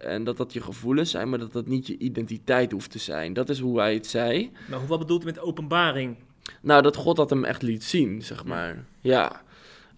[0.03, 3.33] En dat dat je gevoelens zijn, maar dat dat niet je identiteit hoeft te zijn.
[3.33, 4.51] Dat is hoe hij het zei.
[4.69, 6.17] Maar hoe- wat bedoelt hij met openbaring?
[6.63, 8.85] Nou, dat God dat hem echt liet zien, zeg maar.
[9.01, 9.43] Ja.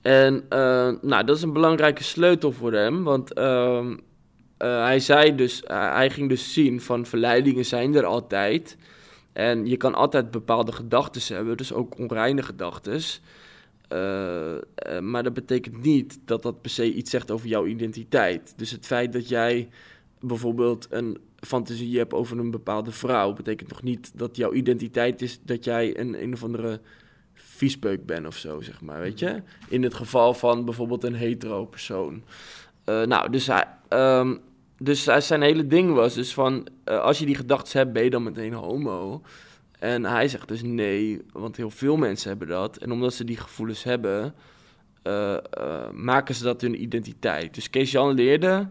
[0.02, 3.96] En eh, nou, dat is een belangrijke sleutel voor hem, want ehm,
[4.56, 8.76] eh, hij zei dus, eh, hij ging dus zien van verleidingen zijn er altijd.
[9.32, 13.00] En je kan altijd bepaalde gedachten hebben, dus ook onreine gedachten.
[15.00, 18.54] Maar dat betekent niet dat dat per se iets zegt over jouw identiteit.
[18.56, 19.68] Dus het feit dat jij
[20.20, 25.40] bijvoorbeeld een fantasie hebt over een bepaalde vrouw, betekent nog niet dat jouw identiteit is
[25.42, 26.80] dat jij een een of andere
[27.34, 29.42] viespeuk bent of zo, zeg maar, weet je?
[29.68, 32.22] In het geval van bijvoorbeeld een hetero persoon.
[32.84, 34.36] Eh, nou, dus, hij, ehm,
[34.78, 38.10] dus zijn hele ding was dus van, eh, als je die gedachten hebt, ben je
[38.10, 39.22] dan meteen homo?
[39.80, 42.76] En hij zegt dus nee, want heel veel mensen hebben dat.
[42.76, 44.34] En omdat ze die gevoelens hebben,
[45.02, 47.54] eh, eh, maken ze dat hun identiteit.
[47.54, 48.68] Dus Kees-Jan leerde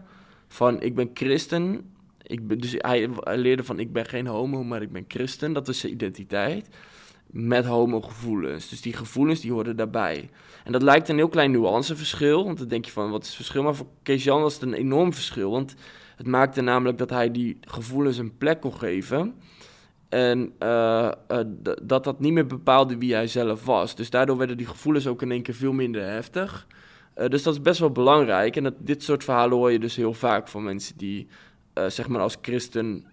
[0.48, 1.92] van, ik ben christen.
[2.22, 5.52] Ik ben, dus hij, leerde van, ik ben geen homo, maar ik ben christen.
[5.52, 6.68] Dat is zijn identiteit.
[7.26, 8.68] Met homogevoelens.
[8.68, 10.30] Dus die gevoelens, die horen daarbij.
[10.64, 12.44] En dat lijkt een heel klein nuanceverschil.
[12.44, 13.62] Want dan denk je van, wat is het verschil?
[13.62, 15.50] Maar voor Kees-Jan was het een enorm verschil.
[15.50, 15.74] Want
[16.16, 19.34] het maakte namelijk dat hij die gevoelens een plek kon geven.
[20.10, 21.38] En eh, eh,
[21.82, 23.94] dat dat niet meer bepaalde wie hij zelf was.
[23.94, 26.66] Dus daardoor werden die gevoelens ook in één keer veel minder heftig.
[27.14, 28.56] Eh, dus dat is best wel belangrijk.
[28.56, 31.26] En dat, dit soort verhalen hoor je dus heel vaak van mensen die,
[31.86, 33.04] zeg maar, als christen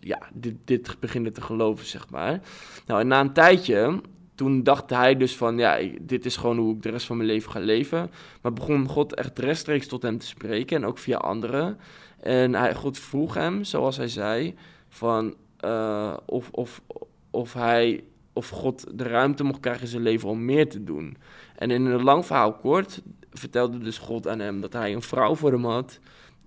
[0.00, 2.40] ja, dit, dit beginnen te geloven, zeg maar.
[2.86, 4.00] Nou, en na een tijdje,
[4.34, 7.28] toen dacht hij dus van, ja, dit is gewoon hoe ik de rest van mijn
[7.28, 8.10] leven ga leven.
[8.42, 11.78] Maar begon God echt rechtstreeks tot hem te spreken en ook via anderen.
[12.20, 14.54] En hij, God vroeg hem, zoals hij zei,
[14.88, 15.34] van
[15.66, 16.82] eh, of, of,
[17.30, 21.16] of hij, of God de ruimte mocht krijgen in zijn leven om meer te doen.
[21.56, 23.02] En in een lang verhaal kort
[23.32, 25.98] vertelde dus God aan hem dat hij een vrouw voor hem had.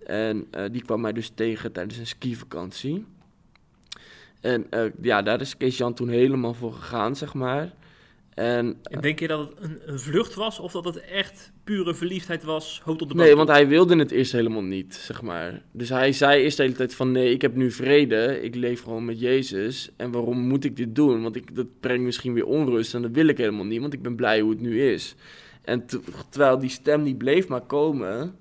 [0.06, 3.06] En eh, die kwam hij dus tegen tijdens een skivakantie.
[4.42, 7.74] En eh, ja, daar is Kees-Jan toen helemaal voor gegaan, zeg maar.
[8.40, 11.94] En En denk je dat het een, een vlucht was of dat het echt pure
[11.94, 12.82] verliefdheid was?
[12.84, 15.62] Hoog tot de Nee, want hij wilde het eerst helemaal niet, zeg maar.
[15.72, 17.12] Dus hij zei eerst de hele tijd van...
[17.12, 19.90] nee, ik heb nu vrede, ik leef gewoon met Jezus.
[19.98, 21.22] En waarom moet ik dit doen?
[21.22, 23.82] Want ik, dat brengt misschien weer onrust en dat wil ik helemaal niet...
[23.82, 25.16] want ik ben blij hoe het nu is.
[25.62, 28.36] En te- terwijl die stem die bleef maar komen...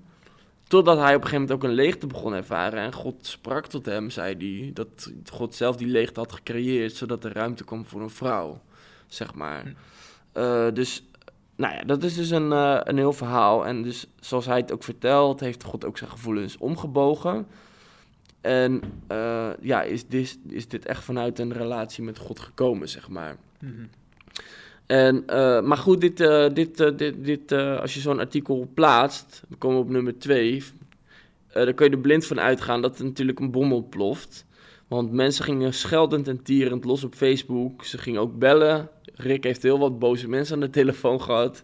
[0.67, 2.79] totdat hij op een gegeven moment ook een leegte begon ervaren...
[2.79, 4.71] en God sprak tot hem, zei hij...
[4.73, 6.93] dat God zelf die leegte had gecreëerd...
[6.93, 8.61] zodat er ruimte kwam voor een vrouw,
[9.09, 9.61] zeg maar.
[9.61, 9.69] Hm.
[10.31, 11.03] Eh, dus
[11.55, 13.65] nou ja, dat is dus een, eh, een heel verhaal.
[13.65, 17.47] En dus zoals hij het ook vertelt, heeft God ook zijn gevoelens omgebogen.
[18.41, 23.09] En eh, ja, is dit, is dit echt vanuit een relatie met God gekomen, zeg
[23.09, 23.35] maar.
[23.59, 23.85] Mhm.
[24.85, 25.23] En,
[25.67, 26.17] maar goed, dit,
[26.55, 30.63] dit, dit, dit, als je zo'n artikel plaatst, dan komen we op nummer twee.
[31.53, 34.45] eh, dan kun je er blind van uitgaan dat er natuurlijk een bom ontploft.
[34.89, 37.85] Want mensen gingen scheldend en tierend los op Facebook.
[37.85, 38.89] Ze gingen ook bellen.
[39.15, 41.63] Rick heeft heel wat boze mensen aan de telefoon gehad.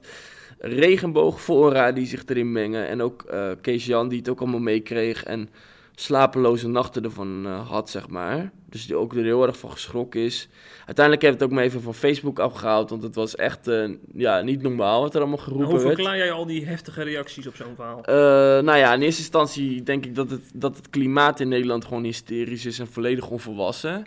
[0.60, 2.88] Regenboogfora die zich erin mengen.
[2.88, 5.24] En ook eh Kees Jan die het ook allemaal meekreeg.
[5.24, 5.50] En
[5.96, 8.52] slapeloze nachten ervan uh, had, zeg maar.
[8.70, 10.50] Dus die ook er heel erg van geschrokken is.
[10.86, 13.90] Uiteindelijk heb ik het ook maar even van Facebook afgehaald, want het was echt uh,
[14.14, 15.82] ja, niet normaal wat er allemaal geroepen werd.
[15.82, 18.00] Hoe verklaar jij al die heftige reacties op zo'n verhaal?
[18.00, 21.86] Uh, nou ja, in eerste instantie denk ik dat het, dat het klimaat in Nederland
[21.86, 24.06] gewoon hysterisch is en volledig onvolwassen.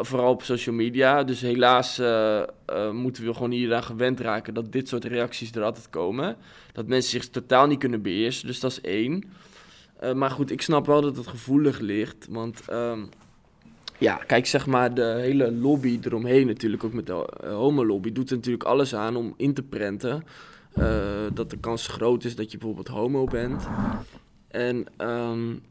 [0.00, 1.24] Vooral op social media.
[1.24, 2.00] Dus helaas
[2.92, 6.36] moeten we gewoon hieraan gewend raken dat dit soort reacties er altijd komen.
[6.72, 8.46] Dat mensen zich totaal niet kunnen beheersen.
[8.46, 9.24] Dus dat is één.
[10.12, 12.26] Maar goed, ik snap wel dat het gevoelig ligt.
[12.30, 13.08] Want um,
[13.98, 18.36] ja, kijk, zeg maar, de hele lobby eromheen natuurlijk, ook met de homolobby, doet er
[18.36, 20.24] natuurlijk alles aan om in te prenten.
[21.34, 23.66] dat de kans groot is dat je bijvoorbeeld homo bent.
[24.48, 25.62] En um,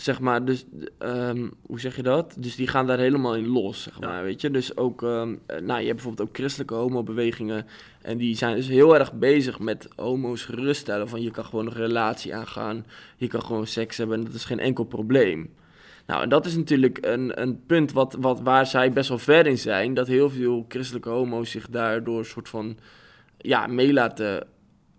[0.00, 0.64] zeg maar, dus,
[0.98, 2.34] um, hoe zeg je dat?
[2.38, 4.22] Dus die gaan daar helemaal in los, zeg maar, ja.
[4.22, 4.50] weet je.
[4.50, 7.66] Dus ook, um, nou, je hebt bijvoorbeeld ook christelijke homobewegingen
[8.02, 11.72] en die zijn dus heel erg bezig met homo's geruststellen van je kan gewoon een
[11.72, 12.86] relatie aangaan,
[13.16, 15.50] je kan gewoon seks hebben en dat is geen enkel probleem.
[16.06, 19.46] Nou, en dat is natuurlijk een, een punt wat, wat, waar zij best wel ver
[19.46, 22.78] in zijn, dat heel veel christelijke homo's zich daardoor een soort van,
[23.38, 24.46] ja, mee laten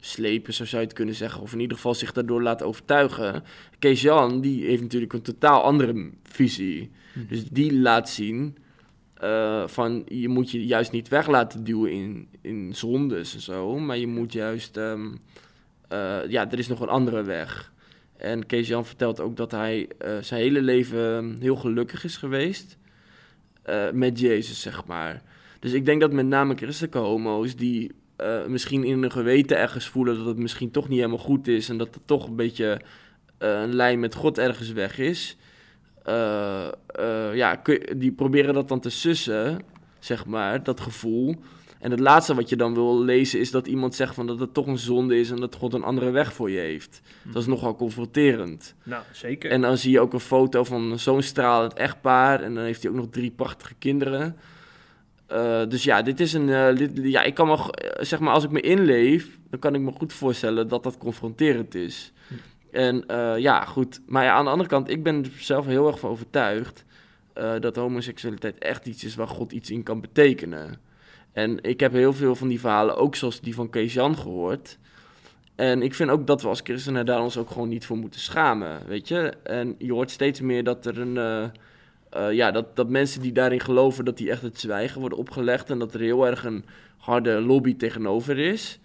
[0.04, 1.42] slepen, zo zou je het kunnen zeggen.
[1.42, 3.44] Of in ieder geval zich daardoor laten overtuigen.
[3.80, 6.92] Kees Jan, die heeft natuurlijk een totaal andere visie.
[7.14, 7.20] Hm.
[7.28, 8.58] Dus die laat zien
[9.24, 13.80] uh, van je moet je juist niet weg laten duwen in, in zondes en zo.
[13.80, 15.20] Maar je moet juist, um,
[15.92, 17.72] uh, ja, er is nog een andere weg.
[18.18, 22.78] En Kees Jan vertelt ook dat hij uh, zijn hele leven heel gelukkig is geweest.
[23.94, 25.22] met Jezus, zeg maar.
[25.60, 29.88] Dus ik denk dat met name christelijke homo's die uh, misschien in hun geweten ergens
[29.88, 32.82] voelen dat het misschien toch niet helemaal goed is en dat er toch een beetje
[33.40, 35.38] uh, een lijn met God ergens weg is.
[36.08, 36.68] Uh,
[37.34, 37.62] ja,
[37.98, 39.60] die proberen dat dan te sussen,
[40.00, 41.36] zeg maar, dat gevoel.
[41.82, 44.54] En het laatste wat je dan wil lezen is dat iemand zegt van dat het
[44.54, 47.02] toch een zonde is en dat God een andere weg voor je heeft.
[47.24, 47.32] Hm.
[47.32, 48.76] Dat is nogal confronterend.
[48.84, 49.52] Nou, zeker.
[49.52, 52.92] En dan zie je ook een foto van zo'n stralend echtpaar en dan heeft hij
[52.92, 54.38] ook nog drie prachtige kinderen.
[55.32, 56.76] Uh, dus ja, dit is een.
[56.76, 57.58] Dit, ja, ik kan me,
[58.00, 61.76] zeg maar, als ik me inleef, dan kan ik me goed voorstellen dat dat confronterend
[61.76, 62.14] is.
[62.72, 63.04] En
[63.38, 64.02] ja, goed.
[64.06, 66.86] Maar ja, aan de andere kant, ik ben er zelf heel erg van overtuigd
[67.60, 70.80] dat homoseksualiteit echt iets is waar God iets in kan betekenen.
[71.34, 74.78] En ik heb heel veel van die verhalen, ook zoals die van Kees Jan, gehoord.
[75.56, 78.20] En ik vind ook dat we als christenen daar ons ook gewoon niet voor moeten
[78.20, 79.34] schamen, weet je.
[79.44, 81.52] En je hoort steeds meer dat er een.
[82.18, 85.70] Uh, ja, dat, dat mensen die daarin geloven, dat die echt het zwijgen worden opgelegd.
[85.70, 86.66] En dat er heel erg een
[86.98, 88.80] harde lobby tegenover is.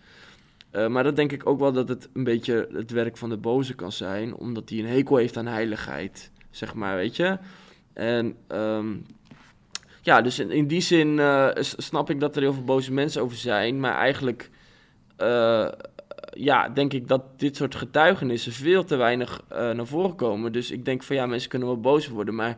[0.73, 3.37] Uh, maar dat denk ik ook wel dat het een beetje het werk van de
[3.37, 4.35] boze kan zijn.
[4.35, 7.39] Omdat hij een hekel heeft aan heiligheid, zeg maar, weet je.
[7.93, 9.07] En um,
[10.03, 13.23] ja, dus in, in die zin uh, snap ik dat er heel veel boze mensen
[13.23, 13.81] over zijn.
[13.81, 14.51] Maar eigenlijk,
[16.33, 20.53] ja, denk ik dat dit soort getuigenissen veel te weinig naar voren komen.
[20.53, 22.57] Dus ik denk van ja, mensen kunnen wel boos worden, maar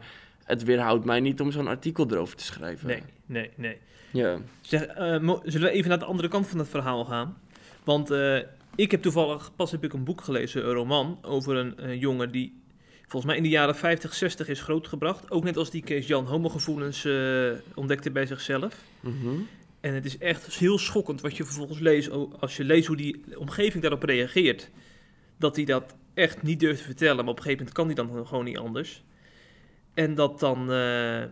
[0.48, 2.86] het weerhoudt mij niet om zo'n artikel erover te schrijven.
[2.86, 3.78] Nee, nee, nee.
[4.10, 4.38] Ja.
[4.60, 7.38] Zeg, uh, zullen we even naar de andere kant van het verhaal gaan?
[7.84, 8.38] Want uh,
[8.74, 12.30] ik heb toevallig, pas heb ik een boek gelezen, een roman, over een, een jongen
[12.30, 12.60] die
[13.00, 15.30] volgens mij in de jaren 50, 60 is grootgebracht.
[15.30, 18.76] Ook net als die Kees Jan homogevoelens uh, ontdekte bij zichzelf.
[19.00, 19.46] Mm -hmm.
[19.80, 23.38] En het is echt heel schokkend wat je vervolgens leest, als je leest hoe die
[23.38, 24.70] omgeving daarop reageert.
[25.36, 27.94] Dat hij dat echt niet durft te vertellen, maar op een gegeven moment kan hij
[27.94, 29.02] dan gewoon niet anders.
[29.98, 31.22] En dat dan uh,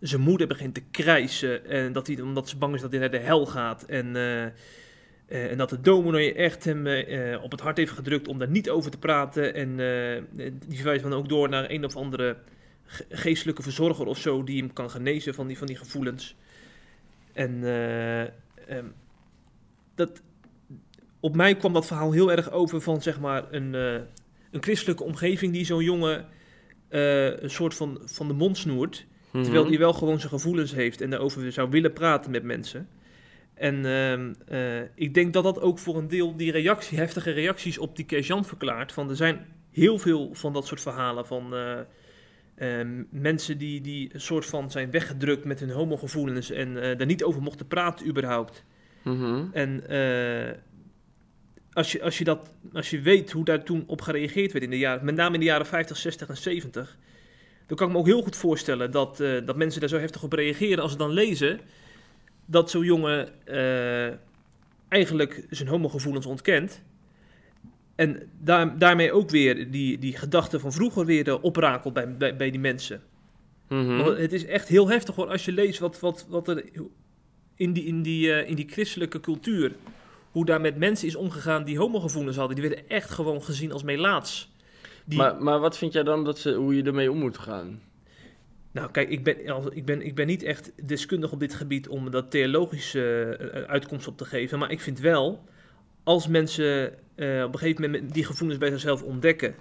[0.00, 1.66] zijn moeder begint te krijsen.
[1.66, 3.82] En dat hij, omdat ze bang is dat hij naar de hel gaat.
[3.82, 4.50] En, uh, uh,
[5.28, 6.86] en dat de dominee echt hem
[7.42, 9.54] op het hart heeft gedrukt om daar niet over te praten.
[9.54, 9.76] En
[10.66, 12.36] die verwijst dan ook door naar een of andere
[13.08, 14.44] geestelijke verzorger of zo.
[14.44, 16.36] Die hem kan genezen van die, van die gevoelens.
[17.32, 17.62] En
[18.70, 18.92] um,
[19.94, 20.22] dat,
[21.20, 23.74] op mij kwam dat verhaal heel erg over van zeg maar een,
[24.50, 26.26] een christelijke omgeving die zo'n jongen
[26.94, 29.06] uh, een soort van, van de mond snoert.
[29.30, 29.42] Mhm.
[29.42, 32.88] Terwijl hij wel gewoon zijn gevoelens heeft en daarover zou willen praten met mensen.
[33.54, 33.84] En
[34.52, 38.04] uh, ik denk dat dat ook voor een deel die reactie, heftige reacties op die
[38.04, 38.92] Kejan verklaart.
[38.92, 42.80] Van er zijn heel veel van dat soort verhalen van uh,
[43.10, 47.42] mensen die, die een soort van zijn weggedrukt met hun homogevoelens en daar niet over
[47.42, 48.64] mochten praten überhaupt.
[49.02, 49.50] Mm -hmm.
[49.52, 49.82] En
[51.74, 54.70] als je, als, je dat, als je weet hoe daar toen op gereageerd werd, in
[54.70, 56.96] de jaren, met name in de jaren 50, 60 en 70,
[57.66, 60.22] dan kan ik me ook heel goed voorstellen dat, uh, dat mensen daar zo heftig
[60.22, 61.60] op reageren als ze dan lezen
[62.46, 64.14] dat zo'n jongen uh,
[64.88, 66.82] eigenlijk zijn homogevoelens ontkent.
[67.94, 72.36] En daar, daarmee ook weer die, die gedachten van vroeger weer uh, oprakelt bij, bij,
[72.36, 73.02] bij, die mensen.
[73.68, 73.98] Mm -hmm.
[73.98, 76.64] Want het is echt heel heftig hoor, als je leest wat, wat, wat er
[77.54, 79.72] in die, in, die, in die christelijke cultuur
[80.34, 82.56] hoe daar met mensen is omgegaan die homogevoelens hadden.
[82.56, 84.52] Die werden echt gewoon gezien als melaats.
[85.04, 87.80] Die, Maar, maar wat vind jij dan dat ze, hoe je ermee om moet gaan?
[88.72, 89.36] Nou, kijk, ik ben,
[89.76, 94.06] ik, ben, ik ben niet echt deskundig op dit gebied om dat theologische eh, uitkomst
[94.06, 94.58] op te geven.
[94.58, 95.44] Maar ik vind wel,
[96.02, 99.54] als mensen eh, op een gegeven moment die gevoelens bij zichzelf ontdekken.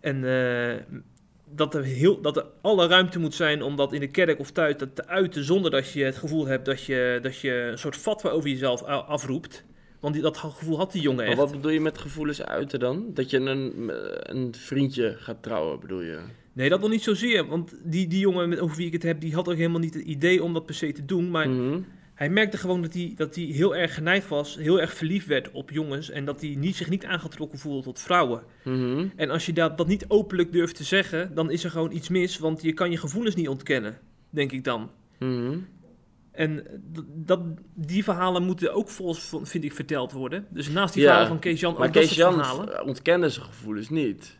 [0.00, 0.98] En eh,
[1.44, 4.50] dat, er heel, dat er alle ruimte moet zijn om dat in de kerk of
[4.50, 5.44] thuis dat te uiten.
[5.44, 8.82] Zonder dat je het gevoel hebt dat je, dat je een soort fatwa over jezelf
[8.82, 9.64] afroept.
[10.06, 11.36] Want die, dat gevoel had die jongen Maar echt.
[11.36, 13.04] wat bedoel je met gevoelens uiten dan?
[13.14, 13.90] Dat je een,
[14.36, 16.18] een vriendje gaat trouwen, bedoel je?
[16.52, 17.46] Nee, dat nog niet zozeer.
[17.46, 19.94] Want die, die jongen met- over wie ik het heb, die had ook helemaal niet
[19.94, 21.30] het idee om dat per se te doen.
[21.30, 21.78] Maar Mhm.
[22.14, 25.50] Hij merkte gewoon dat hij, dat hij heel erg geneigd was, heel erg verliefd werd
[25.50, 28.42] op jongens en dat hij niet, zich niet aangetrokken voelde tot vrouwen.
[28.64, 29.06] Mhm.
[29.16, 32.08] En als je dat, dat niet openlijk durft te zeggen, dan is er gewoon iets
[32.08, 33.98] mis, want je kan je gevoelens niet ontkennen,
[34.30, 34.90] denk ik dan.
[35.18, 35.58] Mhm.
[36.36, 36.66] En
[37.14, 37.40] dat,
[37.74, 40.46] die verhalen moeten ook volgens, vind ik, verteld worden.
[40.50, 42.84] Dus naast die Ja, verhalen van Kees Jan, Maar ook dat Kees soort Jan verhalen.
[42.84, 44.38] ontkende zijn gevoelens niet.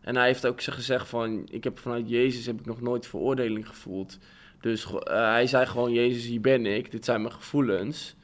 [0.00, 3.68] En hij heeft ook gezegd van, ik heb vanuit Jezus heb ik nog nooit veroordeling
[3.68, 4.18] gevoeld.
[4.60, 8.16] Dus eh, hij zei gewoon, Jezus, hier ben ik, dit zijn mijn gevoelens.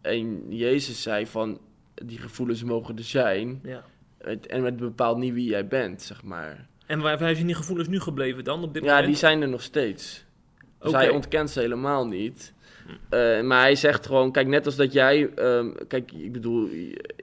[0.00, 1.60] En Jezus zei van,
[1.94, 3.60] die gevoelens mogen er zijn.
[3.62, 3.84] Ja.
[4.18, 6.66] Het- En het bepaalt niet wie jij bent, zeg maar.
[6.86, 9.06] En waar, waar zijn die gevoelens nu gebleven dan op dit Ja, moment?
[9.06, 10.24] die zijn er nog steeds.
[10.78, 10.98] Dus Oké.
[10.98, 12.52] hij ontkent ze helemaal niet.
[13.08, 15.30] Eh, maar hij zegt gewoon, kijk, net als dat jij...
[15.34, 16.68] ehm, kijk, ik bedoel,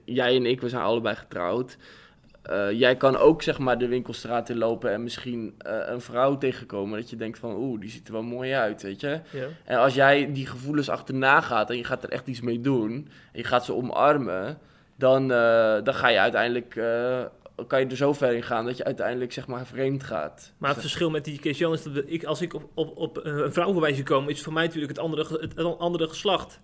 [0.04, 1.76] jij en ik, we zijn allebei getrouwd.
[2.42, 6.38] Eh, jij kan ook, zeg maar, de winkelstraat in lopen en misschien eh, een vrouw
[6.38, 7.00] tegenkomen.
[7.00, 9.20] Dat je denkt van, oeh, die ziet er wel mooi uit, weet je.
[9.30, 9.46] Ja.
[9.64, 12.92] En als jij die gevoelens achterna gaat en je gaat er echt iets mee doen...
[13.32, 14.58] en je gaat ze omarmen,
[14.96, 15.28] dan,
[15.84, 16.80] dan ga je uiteindelijk...
[17.66, 20.52] kan je er zo ver in gaan dat je uiteindelijk, zeg maar, vreemd gaat.
[20.58, 23.18] Maar het verschil met die Kees Jan is dat ik, als ik op, op, op
[23.18, 26.60] eh, een vrouw voorbij zie komen, is voor mij natuurlijk het andere, het andere geslacht.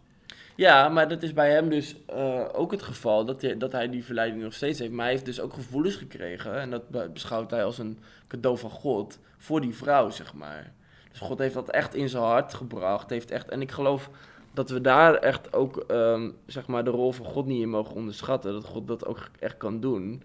[0.56, 3.88] Ja, maar dat is bij hem dus eh, ook het geval dat hij, dat hij
[3.88, 4.92] die verleiding nog steeds heeft.
[4.92, 6.60] Maar hij heeft dus ook gevoelens gekregen.
[6.60, 10.72] En dat be- beschouwt hij als een cadeau van God voor die vrouw, zeg maar.
[11.10, 13.10] Dus God heeft dat echt in zijn hart gebracht.
[13.10, 14.10] Heeft echt, en ik geloof
[14.54, 17.94] dat we daar echt ook ehm, zeg maar de rol van God niet in mogen
[17.94, 18.52] onderschatten.
[18.52, 20.22] Dat God dat ook echt kan doen.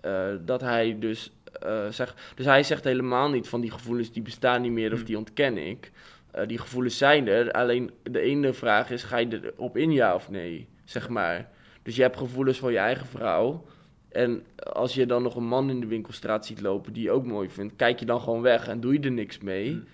[0.00, 2.20] Eh, dat hij dus eh, zegt.
[2.34, 5.06] Dus hij zegt helemaal niet van die gevoelens die bestaan niet meer of Hmm.
[5.06, 5.90] die ontken ik.
[6.30, 7.52] Eh, die gevoelens zijn er.
[7.52, 10.68] Alleen de ene vraag is: ga je erop in ja of nee?
[10.84, 11.48] Zeg maar.
[11.82, 13.64] Dus je hebt gevoelens voor je eigen vrouw.
[14.08, 17.26] En als je dan nog een man in de winkelstraat ziet lopen die je ook
[17.26, 19.70] mooi vindt, kijk je dan gewoon weg en doe je er niks mee?
[19.70, 19.84] Hmm.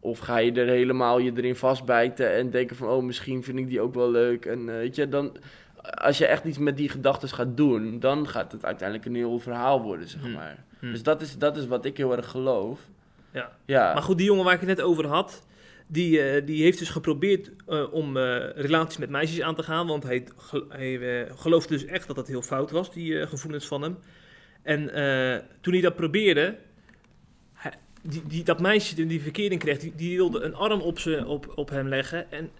[0.00, 3.68] Of ga je er helemaal je erin vastbijten en denken van, oh, misschien vind ik
[3.68, 4.46] die ook wel leuk.
[4.46, 5.36] En eh, weet je, dan,
[5.82, 9.38] als je echt iets met die gedachten gaat doen, dan gaat het uiteindelijk een heel
[9.38, 10.32] verhaal worden, zeg Hmm.
[10.32, 10.64] maar.
[10.78, 10.90] Hmm.
[10.92, 12.80] Dus dat is, dat is wat ik heel erg geloof.
[13.30, 13.52] Ja.
[13.64, 13.92] Ja.
[13.92, 15.46] Maar goed, die jongen waar ik het net over had,
[15.86, 19.86] die, eh, die heeft dus geprobeerd eh, om eh, relaties met meisjes aan te gaan.
[19.86, 20.26] Want hij,
[20.68, 23.98] hij geloofde dus echt dat dat heel fout was, die gevoelens van hem.
[24.62, 24.80] En
[25.60, 26.56] toen hij dat probeerde,
[27.52, 30.98] hij- die, die, dat meisje die die verkering kreeg, die, die wilde een arm op,
[30.98, 32.32] ze, op, op hem leggen.
[32.32, 32.50] En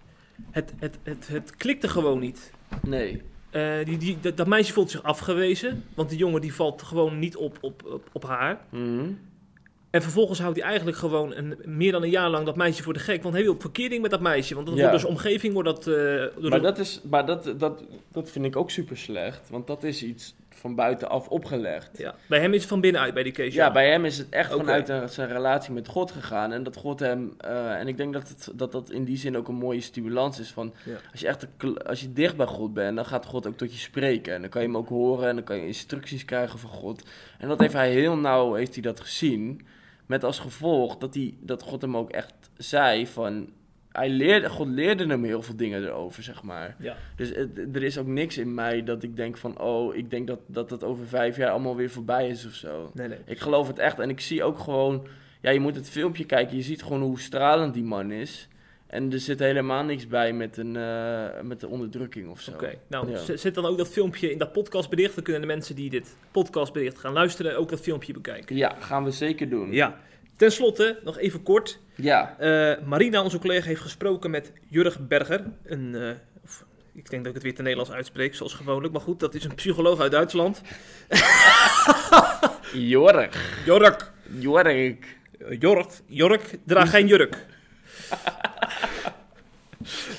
[0.51, 2.51] het, het, het, het klikte gewoon niet.
[2.81, 3.21] Nee.
[3.49, 7.19] Eh, die, die, dat, dat meisje voelt zich afgewezen, want die jongen die valt gewoon
[7.19, 8.59] niet op, op, op, op haar.
[8.69, 9.05] Mhm.
[9.89, 12.93] En vervolgens houdt hij eigenlijk gewoon een, meer dan een jaar lang dat meisje voor
[12.93, 13.21] de gek.
[13.23, 14.55] Want hij wil op verkering met dat meisje.
[14.55, 14.81] Want dat Ja.
[14.81, 15.87] wordt dus omgeving wordt dat...
[15.87, 19.83] eh, Maar, dat, is, maar dat, dat, dat vind ik ook super slecht, want dat
[19.83, 21.97] is iets van buitenaf opgelegd.
[21.97, 22.15] ja.
[22.27, 23.53] Bij hem is het van binnenuit bij die Kees.
[23.53, 26.51] Ja, bij hem is het echt vanuit zijn relatie met God gegaan.
[26.51, 27.33] En dat God hem.
[27.37, 30.39] eh, en ik denk dat, het, dat dat in die zin ook een mooie stimulans
[30.39, 30.51] is.
[30.51, 30.95] Van Ja.
[31.11, 31.47] als je echt
[31.85, 34.33] als je dicht bij God bent, dan gaat God ook tot je spreken.
[34.33, 37.03] En dan kan je hem ook horen en dan kan je instructies krijgen van God.
[37.37, 39.61] En dat heeft hij heel nauw heeft hij dat gezien.
[40.05, 43.49] Met als gevolg dat, hij, dat God hem ook echt zei van.
[43.91, 46.75] Hij leerde, God leerde hem heel veel dingen erover, zeg maar.
[46.79, 46.95] Ja.
[47.15, 50.27] Dus het- er is ook niks in mij dat ik denk van, oh, ik denk
[50.27, 52.91] dat, dat het over vijf jaar allemaal weer voorbij is of zo.
[52.93, 53.17] Nee, nee.
[53.25, 53.99] Ik geloof het echt.
[53.99, 55.07] En ik zie ook gewoon...
[55.41, 56.55] Ja, je moet het filmpje kijken.
[56.57, 58.47] Je ziet gewoon hoe stralend die man is.
[58.87, 62.51] En er zit helemaal niks bij met een, eh, met de onderdrukking of zo.
[62.51, 63.17] Oké, nou Ja.
[63.17, 65.15] z- zet dan ook dat filmpje in dat podcastbericht.
[65.15, 68.55] Dan kunnen de mensen die dit podcastbericht gaan luisteren ook dat filmpje bekijken.
[68.55, 69.71] Ja, gaan we zeker doen.
[69.71, 69.99] Ja.
[70.41, 71.79] Ten slotte, nog even kort.
[71.95, 72.35] Ja.
[72.39, 75.43] Eh, Marina, onze collega, heeft gesproken met Jurg Berger.
[75.63, 76.09] Een, eh,
[76.43, 78.93] of, ik denk dat ik het weer te Nederlands uitspreek, zoals gewoonlijk.
[78.93, 80.61] Maar goed, dat is een psycholoog uit Duitsland.
[82.73, 83.65] Jorg.
[83.65, 84.13] Jorg.
[84.39, 84.91] Jorg.
[85.59, 87.35] Jorg, Jorg, draag geen jurk.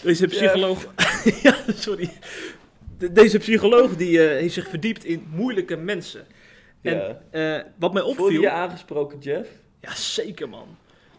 [0.02, 0.86] Deze psycholoog...
[1.42, 2.10] ja, sorry.
[2.98, 6.26] De- deze psycholoog die, eh, heeft zich verdiept in moeilijke mensen.
[6.82, 7.66] En Ja.
[7.78, 8.40] wat mij opviel...
[8.40, 9.48] je aangesproken, Jeff?
[9.82, 10.66] Ja, zeker man.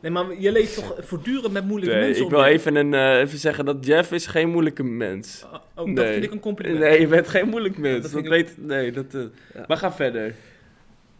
[0.01, 3.19] Nee, maar je leeft toch voortdurend met moeilijke Nee, mensen ik wil even, een, eh,
[3.19, 5.43] even zeggen dat Jeff is geen moeilijke mens.
[5.45, 6.11] Oh, oh, dat Nee.
[6.13, 6.79] vind ik een compliment.
[6.79, 8.01] Nee, je bent geen moeilijk mens.
[8.03, 8.53] Dat Dat, ik weet...
[8.57, 9.13] Nee, dat...
[9.13, 9.21] eh,
[9.53, 9.63] Ja.
[9.67, 10.35] Maar ga verder.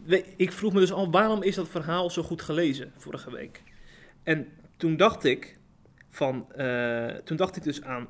[0.04, 3.62] we- ik vroeg me dus al, waarom is dat verhaal zo goed gelezen vorige week?
[4.22, 5.56] En toen dacht ik
[6.10, 8.08] van, eh, toen dacht ik dus aan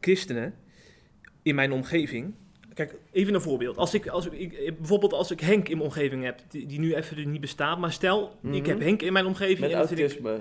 [0.00, 0.54] christenen
[1.42, 2.34] in mijn omgeving.
[2.78, 3.76] Kijk, even een voorbeeld.
[3.76, 6.94] Als ik, als ik, bijvoorbeeld als ik Henk in mijn omgeving heb, die, die nu
[6.94, 8.68] even niet bestaat, maar stel, ik Mhm.
[8.68, 9.60] heb Henk in mijn omgeving.
[9.60, 10.38] Met en zit ik- autisme.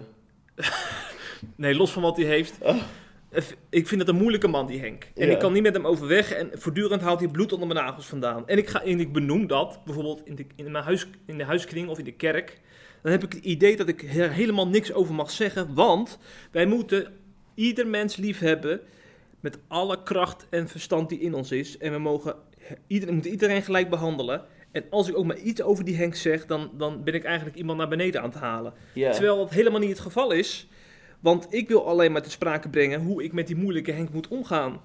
[1.55, 2.57] Nee, los van wat hij heeft.
[2.61, 2.75] Oh.
[3.69, 5.07] Ik vind het een moeilijke man, die Henk.
[5.15, 5.33] En Ja.
[5.33, 8.47] ik kan niet met hem overweg en voortdurend haalt hij bloed onder mijn nagels vandaan.
[8.47, 11.43] En ik, ga, en ik benoem dat, bijvoorbeeld in de, in, mijn huis, in de
[11.43, 12.59] huiskring of in de kerk.
[13.01, 16.19] Dan heb ik het idee dat ik er helemaal niks over mag zeggen, want
[16.51, 17.07] wij moeten
[17.53, 18.81] ieder mens lief hebben
[19.39, 21.77] met alle kracht en verstand die in ons is.
[21.77, 22.35] En we mogen
[22.87, 24.41] iedereen, moeten iedereen gelijk behandelen.
[24.71, 27.57] En als ik ook maar iets over die Henk zeg, dan, dan ben ik eigenlijk
[27.57, 28.73] iemand naar beneden aan het halen.
[29.11, 30.67] Terwijl dat helemaal niet het geval is.
[31.19, 34.27] Want ik wil alleen maar te sprake brengen hoe ik met die moeilijke Henk moet
[34.27, 34.81] omgaan.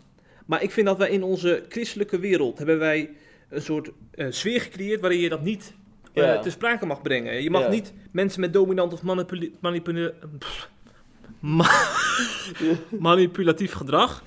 [0.47, 3.11] Maar ik vind dat wij in onze christelijke wereld hebben wij
[3.49, 5.75] een soort eh, sfeer gecreëerd waarin je dat niet
[6.13, 7.43] eh, te sprake mag brengen.
[7.43, 9.03] Je mag niet mensen met dominant of
[9.61, 10.71] manipule- pff,
[11.41, 11.87] ma-
[12.99, 14.25] manipulatief gedrag,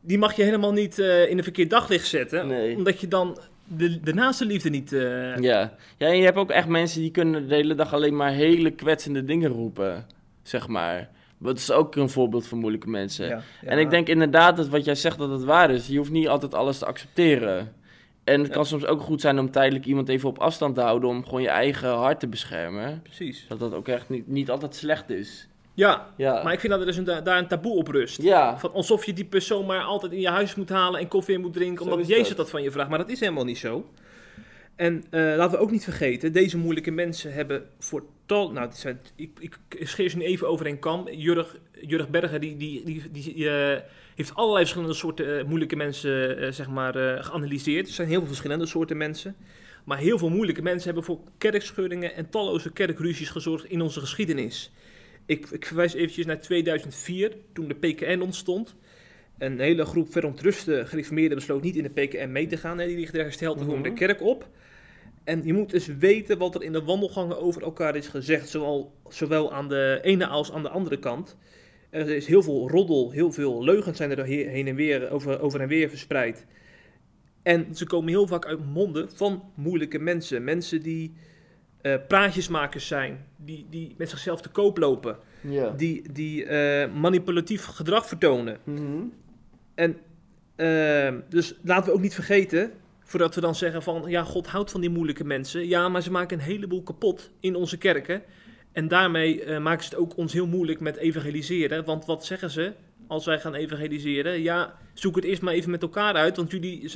[0.00, 2.46] die mag je helemaal niet eh, in een verkeerd daglicht zetten.
[2.46, 2.76] Nee.
[2.76, 4.92] Omdat je dan de, de naaste liefde niet...
[4.92, 5.74] eh, Ja.
[5.96, 8.70] ja, en je hebt ook echt mensen die kunnen de hele dag alleen maar hele
[8.70, 10.06] kwetsende dingen roepen,
[10.42, 11.08] zeg maar.
[11.38, 13.26] Dat is ook een voorbeeld van moeilijke mensen.
[13.28, 15.86] ja, En ik denk inderdaad dat wat jij zegt dat het waar is.
[15.86, 17.72] Je hoeft niet altijd alles te accepteren.
[18.24, 18.54] En het Ja.
[18.54, 21.42] kan soms ook goed zijn om tijdelijk iemand even op afstand te houden om gewoon
[21.42, 23.02] je eigen hart te beschermen.
[23.02, 23.44] Precies.
[23.48, 25.48] Dat dat ook echt niet, niet altijd slecht is.
[25.80, 26.42] Ja, Ja.
[26.42, 28.22] maar ik vind dat er dus een, daar een taboe op rust.
[28.22, 28.58] ja.
[28.58, 31.40] Van alsof je die persoon maar altijd in je huis moet halen en koffie in
[31.40, 32.36] moet drinken, Zo omdat Jezus dat.
[32.36, 32.88] dat van je vraagt.
[32.88, 33.86] Maar dat is helemaal niet zo.
[34.76, 38.52] En eh, laten we ook niet vergeten, deze moeilijke mensen hebben voor tal...
[38.52, 41.08] Nou, zijn, ik, ik scheer ze nu even over een kam.
[41.10, 43.80] Jurg, Jurg Berger, die, die, die, die eh,
[44.14, 46.92] heeft allerlei verschillende soorten eh, moeilijke mensen zeg maar,
[47.24, 47.86] geanalyseerd.
[47.88, 49.36] Er zijn heel veel verschillende soorten mensen.
[49.84, 54.72] Maar heel veel moeilijke mensen hebben voor kerkscheuringen en talloze kerkruzies gezorgd in onze geschiedenis.
[55.30, 58.74] Ik, ik verwijs eventjes naar 2004, toen de PKN ontstond.
[59.38, 62.78] Een hele groep verontruste gereformeerden besloot niet in de PKN mee te gaan.
[62.78, 62.86] Hè.
[62.86, 63.82] Die liggen er hersteld te Mhm.
[63.82, 64.48] de kerk op.
[65.24, 68.48] En je moet dus weten wat er in de wandelgangen over elkaar is gezegd.
[68.48, 71.36] Zowel, zowel aan de ene als aan de andere kant.
[71.90, 75.40] Er is heel veel roddel, heel veel leugens zijn er he- heen en weer, over,
[75.40, 76.46] over en weer verspreid.
[77.42, 80.44] En ze komen heel vaak uit monden van moeilijke mensen.
[80.44, 81.14] Mensen die
[81.82, 85.16] eh, praatjesmakers zijn, die, die met zichzelf te koop lopen,
[85.76, 88.58] die, die eh, manipulatief gedrag vertonen.
[88.64, 89.02] Mhm.
[89.74, 89.96] En
[90.60, 92.72] eh, dus laten we ook niet vergeten,
[93.04, 95.68] voordat we dan zeggen van ja, God houdt van die moeilijke mensen.
[95.68, 98.22] Ja, maar ze maken een heleboel kapot in onze kerken.
[98.72, 101.84] En daarmee eh, maken ze het ook ons heel moeilijk met evangeliseren.
[101.84, 102.72] Want wat zeggen ze
[103.10, 104.42] als wij gaan evangeliseren?
[104.42, 106.36] Ja, zoek het eerst maar even met elkaar uit.
[106.36, 106.88] Want jullie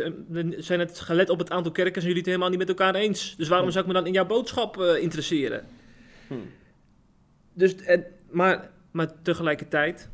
[0.58, 3.36] zijn- het gelet op het aantal kerken, zijn jullie het helemaal niet met elkaar eens.
[3.36, 3.72] Dus waarom Hm.
[3.72, 5.64] zou ik me dan in jouw boodschap eh, interesseren?
[6.28, 6.34] Hm.
[7.52, 10.08] Dus, en, maar, maar tegelijkertijd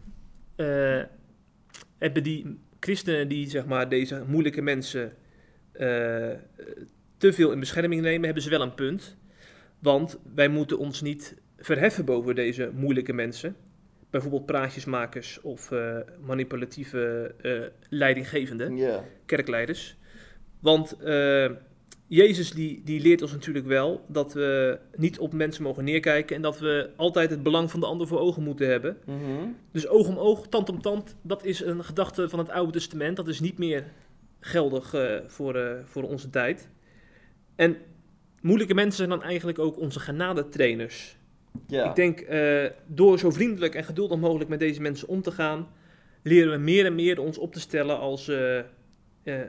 [0.56, 1.02] eh,
[1.98, 5.12] hebben die christenen die zeg maar, deze moeilijke mensen
[5.72, 5.86] eh,
[7.16, 9.16] te veel in bescherming nemen, hebben ze wel een punt.
[9.78, 13.56] Want wij moeten ons niet verheffen boven deze moeilijke mensen.
[14.10, 18.78] Bijvoorbeeld praatjesmakers of eh, manipulatieve eh, leidinggevenden
[19.26, 19.96] kerkleiders.
[20.60, 21.50] Want eh,
[22.06, 26.42] Jezus die, die leert ons natuurlijk wel dat we niet op mensen mogen neerkijken en
[26.42, 28.96] dat we altijd het belang van de ander voor ogen moeten hebben.
[29.06, 29.48] Mhm.
[29.72, 33.16] Dus oog om oog, tand om tand, dat is een gedachte van het Oude Testament.
[33.16, 33.84] Dat is niet meer
[34.40, 34.94] geldig
[35.26, 36.68] voor, voor onze tijd.
[37.56, 37.76] En
[38.40, 41.16] moeilijke mensen zijn dan eigenlijk ook onze genadetrainers.
[41.70, 41.88] Ja.
[41.88, 45.68] Ik denk, eh, door zo vriendelijk en geduldig mogelijk met deze mensen om te gaan,
[46.22, 48.64] leren we meer en meer ons op te stellen als, eh, eh,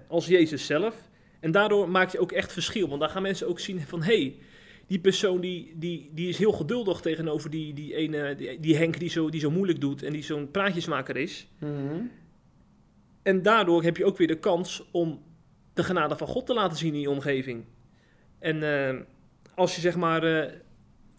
[0.08, 1.10] als Jezus zelf.
[1.40, 2.88] En daardoor maak je ook echt verschil.
[2.88, 4.36] Want dan gaan mensen ook zien van, hé, hey,
[4.88, 9.00] die persoon die, die, die is heel geduldig tegenover die, die ene, die, die Henk
[9.00, 11.48] die zo, die zo moeilijk doet en die zo'n praatjesmaker is.
[11.60, 12.02] Mhm.
[13.24, 15.22] En daardoor heb je ook weer de kans om
[15.74, 17.66] de genade van God te laten zien in je omgeving.
[18.40, 18.64] En
[19.56, 20.22] als je zeg maar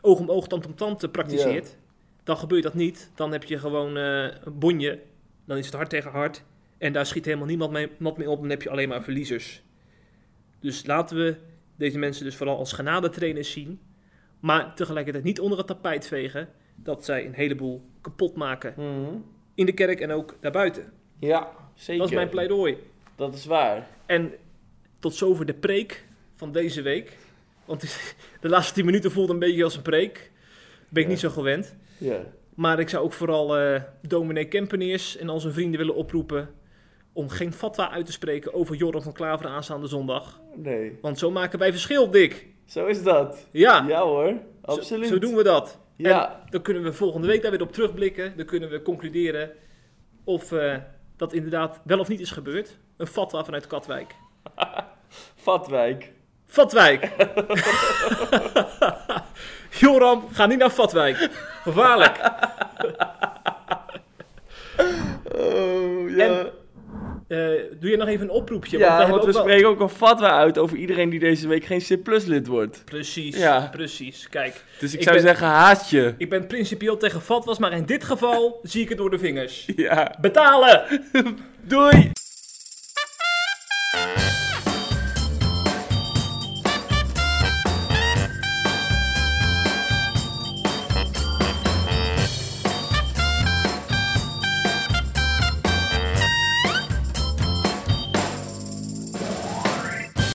[0.02, 1.76] oog om oog, tand om tand praktiseert,
[2.24, 3.10] dan gebeurt dat niet.
[3.14, 5.00] Dan heb je gewoon eh, een bonje,
[5.44, 6.42] dan is het hard tegen hard.
[6.78, 9.62] En daar schiet helemaal niemand mee, mee op, dan heb je alleen maar verliezers.
[10.60, 11.36] Dus laten we
[11.76, 13.80] deze mensen dus vooral als genadetrainers zien.
[14.40, 18.74] Maar tegelijkertijd niet onder het tapijt vegen dat zij een heleboel kapot maken.
[18.76, 19.16] Mhm.
[19.54, 20.92] In de kerk en ook daarbuiten.
[21.18, 22.00] Ja, zeker.
[22.00, 22.76] Dat is mijn pleidooi.
[23.16, 23.88] Dat is waar.
[24.06, 24.32] En
[24.98, 27.16] tot zover de preek van deze week.
[27.72, 30.30] Want de laatste 10 minuten voelt een beetje als een preek.
[30.88, 31.08] Ben ik Ja.
[31.08, 31.74] niet zo gewend.
[31.98, 32.20] Ja.
[32.54, 34.48] Maar ik zou ook vooral eh dominee
[35.18, 36.48] en al zijn vrienden willen oproepen...
[37.12, 40.40] om geen fatwa uit te spreken over Joran van Klaveren aanstaande zondag.
[40.56, 40.98] Nee.
[41.00, 42.46] Want zo maken wij verschil, Dick.
[42.66, 43.48] Zo is dat.
[43.50, 45.08] Ja, Ja hoor, absoluut.
[45.08, 45.78] Zo, doen we dat.
[45.96, 48.36] Ja, Dan kunnen we volgende week daar weer op terugblikken.
[48.36, 49.50] Dan kunnen we concluderen
[50.24, 50.76] of eh,
[51.16, 52.78] dat inderdaad wel of niet is gebeurd.
[52.96, 54.14] Een fatwa vanuit Katwijk.
[55.34, 56.12] Vatwijk.
[56.52, 57.08] Fatwijk!
[59.80, 61.28] Joram, ga niet naar Fatwijk.
[61.62, 62.20] Gevaarlijk.
[65.36, 66.24] Oh, ja.
[66.26, 66.50] En-
[67.28, 67.38] Eh,
[67.80, 68.78] doe je nog even een oproepje?
[68.78, 71.80] ja, want we wel- spreken ook een fatwa uit over iedereen die deze week geen
[71.80, 72.82] C lid wordt.
[72.84, 73.68] Precies, Ja.
[73.70, 74.28] precies.
[74.28, 76.14] Kijk, Dus ik, Ik zou ben- zeggen, haast je.
[76.18, 79.66] ik ben principieel tegen fatwas, maar in dit geval zie ik het door de vingers.
[79.76, 80.14] Ja.
[80.20, 80.82] Betalen!
[81.60, 82.10] Doei!